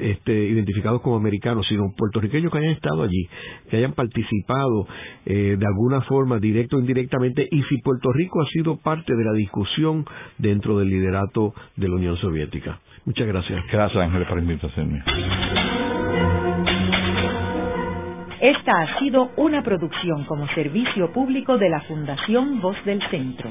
[0.00, 3.28] este, identificados como americanos, sino puertorriqueños que hayan estado allí,
[3.70, 4.86] que hayan participado
[5.26, 9.24] eh, de alguna forma, directo o indirectamente, y si Puerto Rico ha sido parte de
[9.24, 10.04] la discusión
[10.38, 12.80] dentro del liderato de la Unión Soviética.
[13.04, 13.64] Muchas gracias.
[13.70, 15.02] Gracias, Ángel, por la invitación.
[18.40, 23.50] Esta ha sido una producción como servicio público de la Fundación Voz del Centro.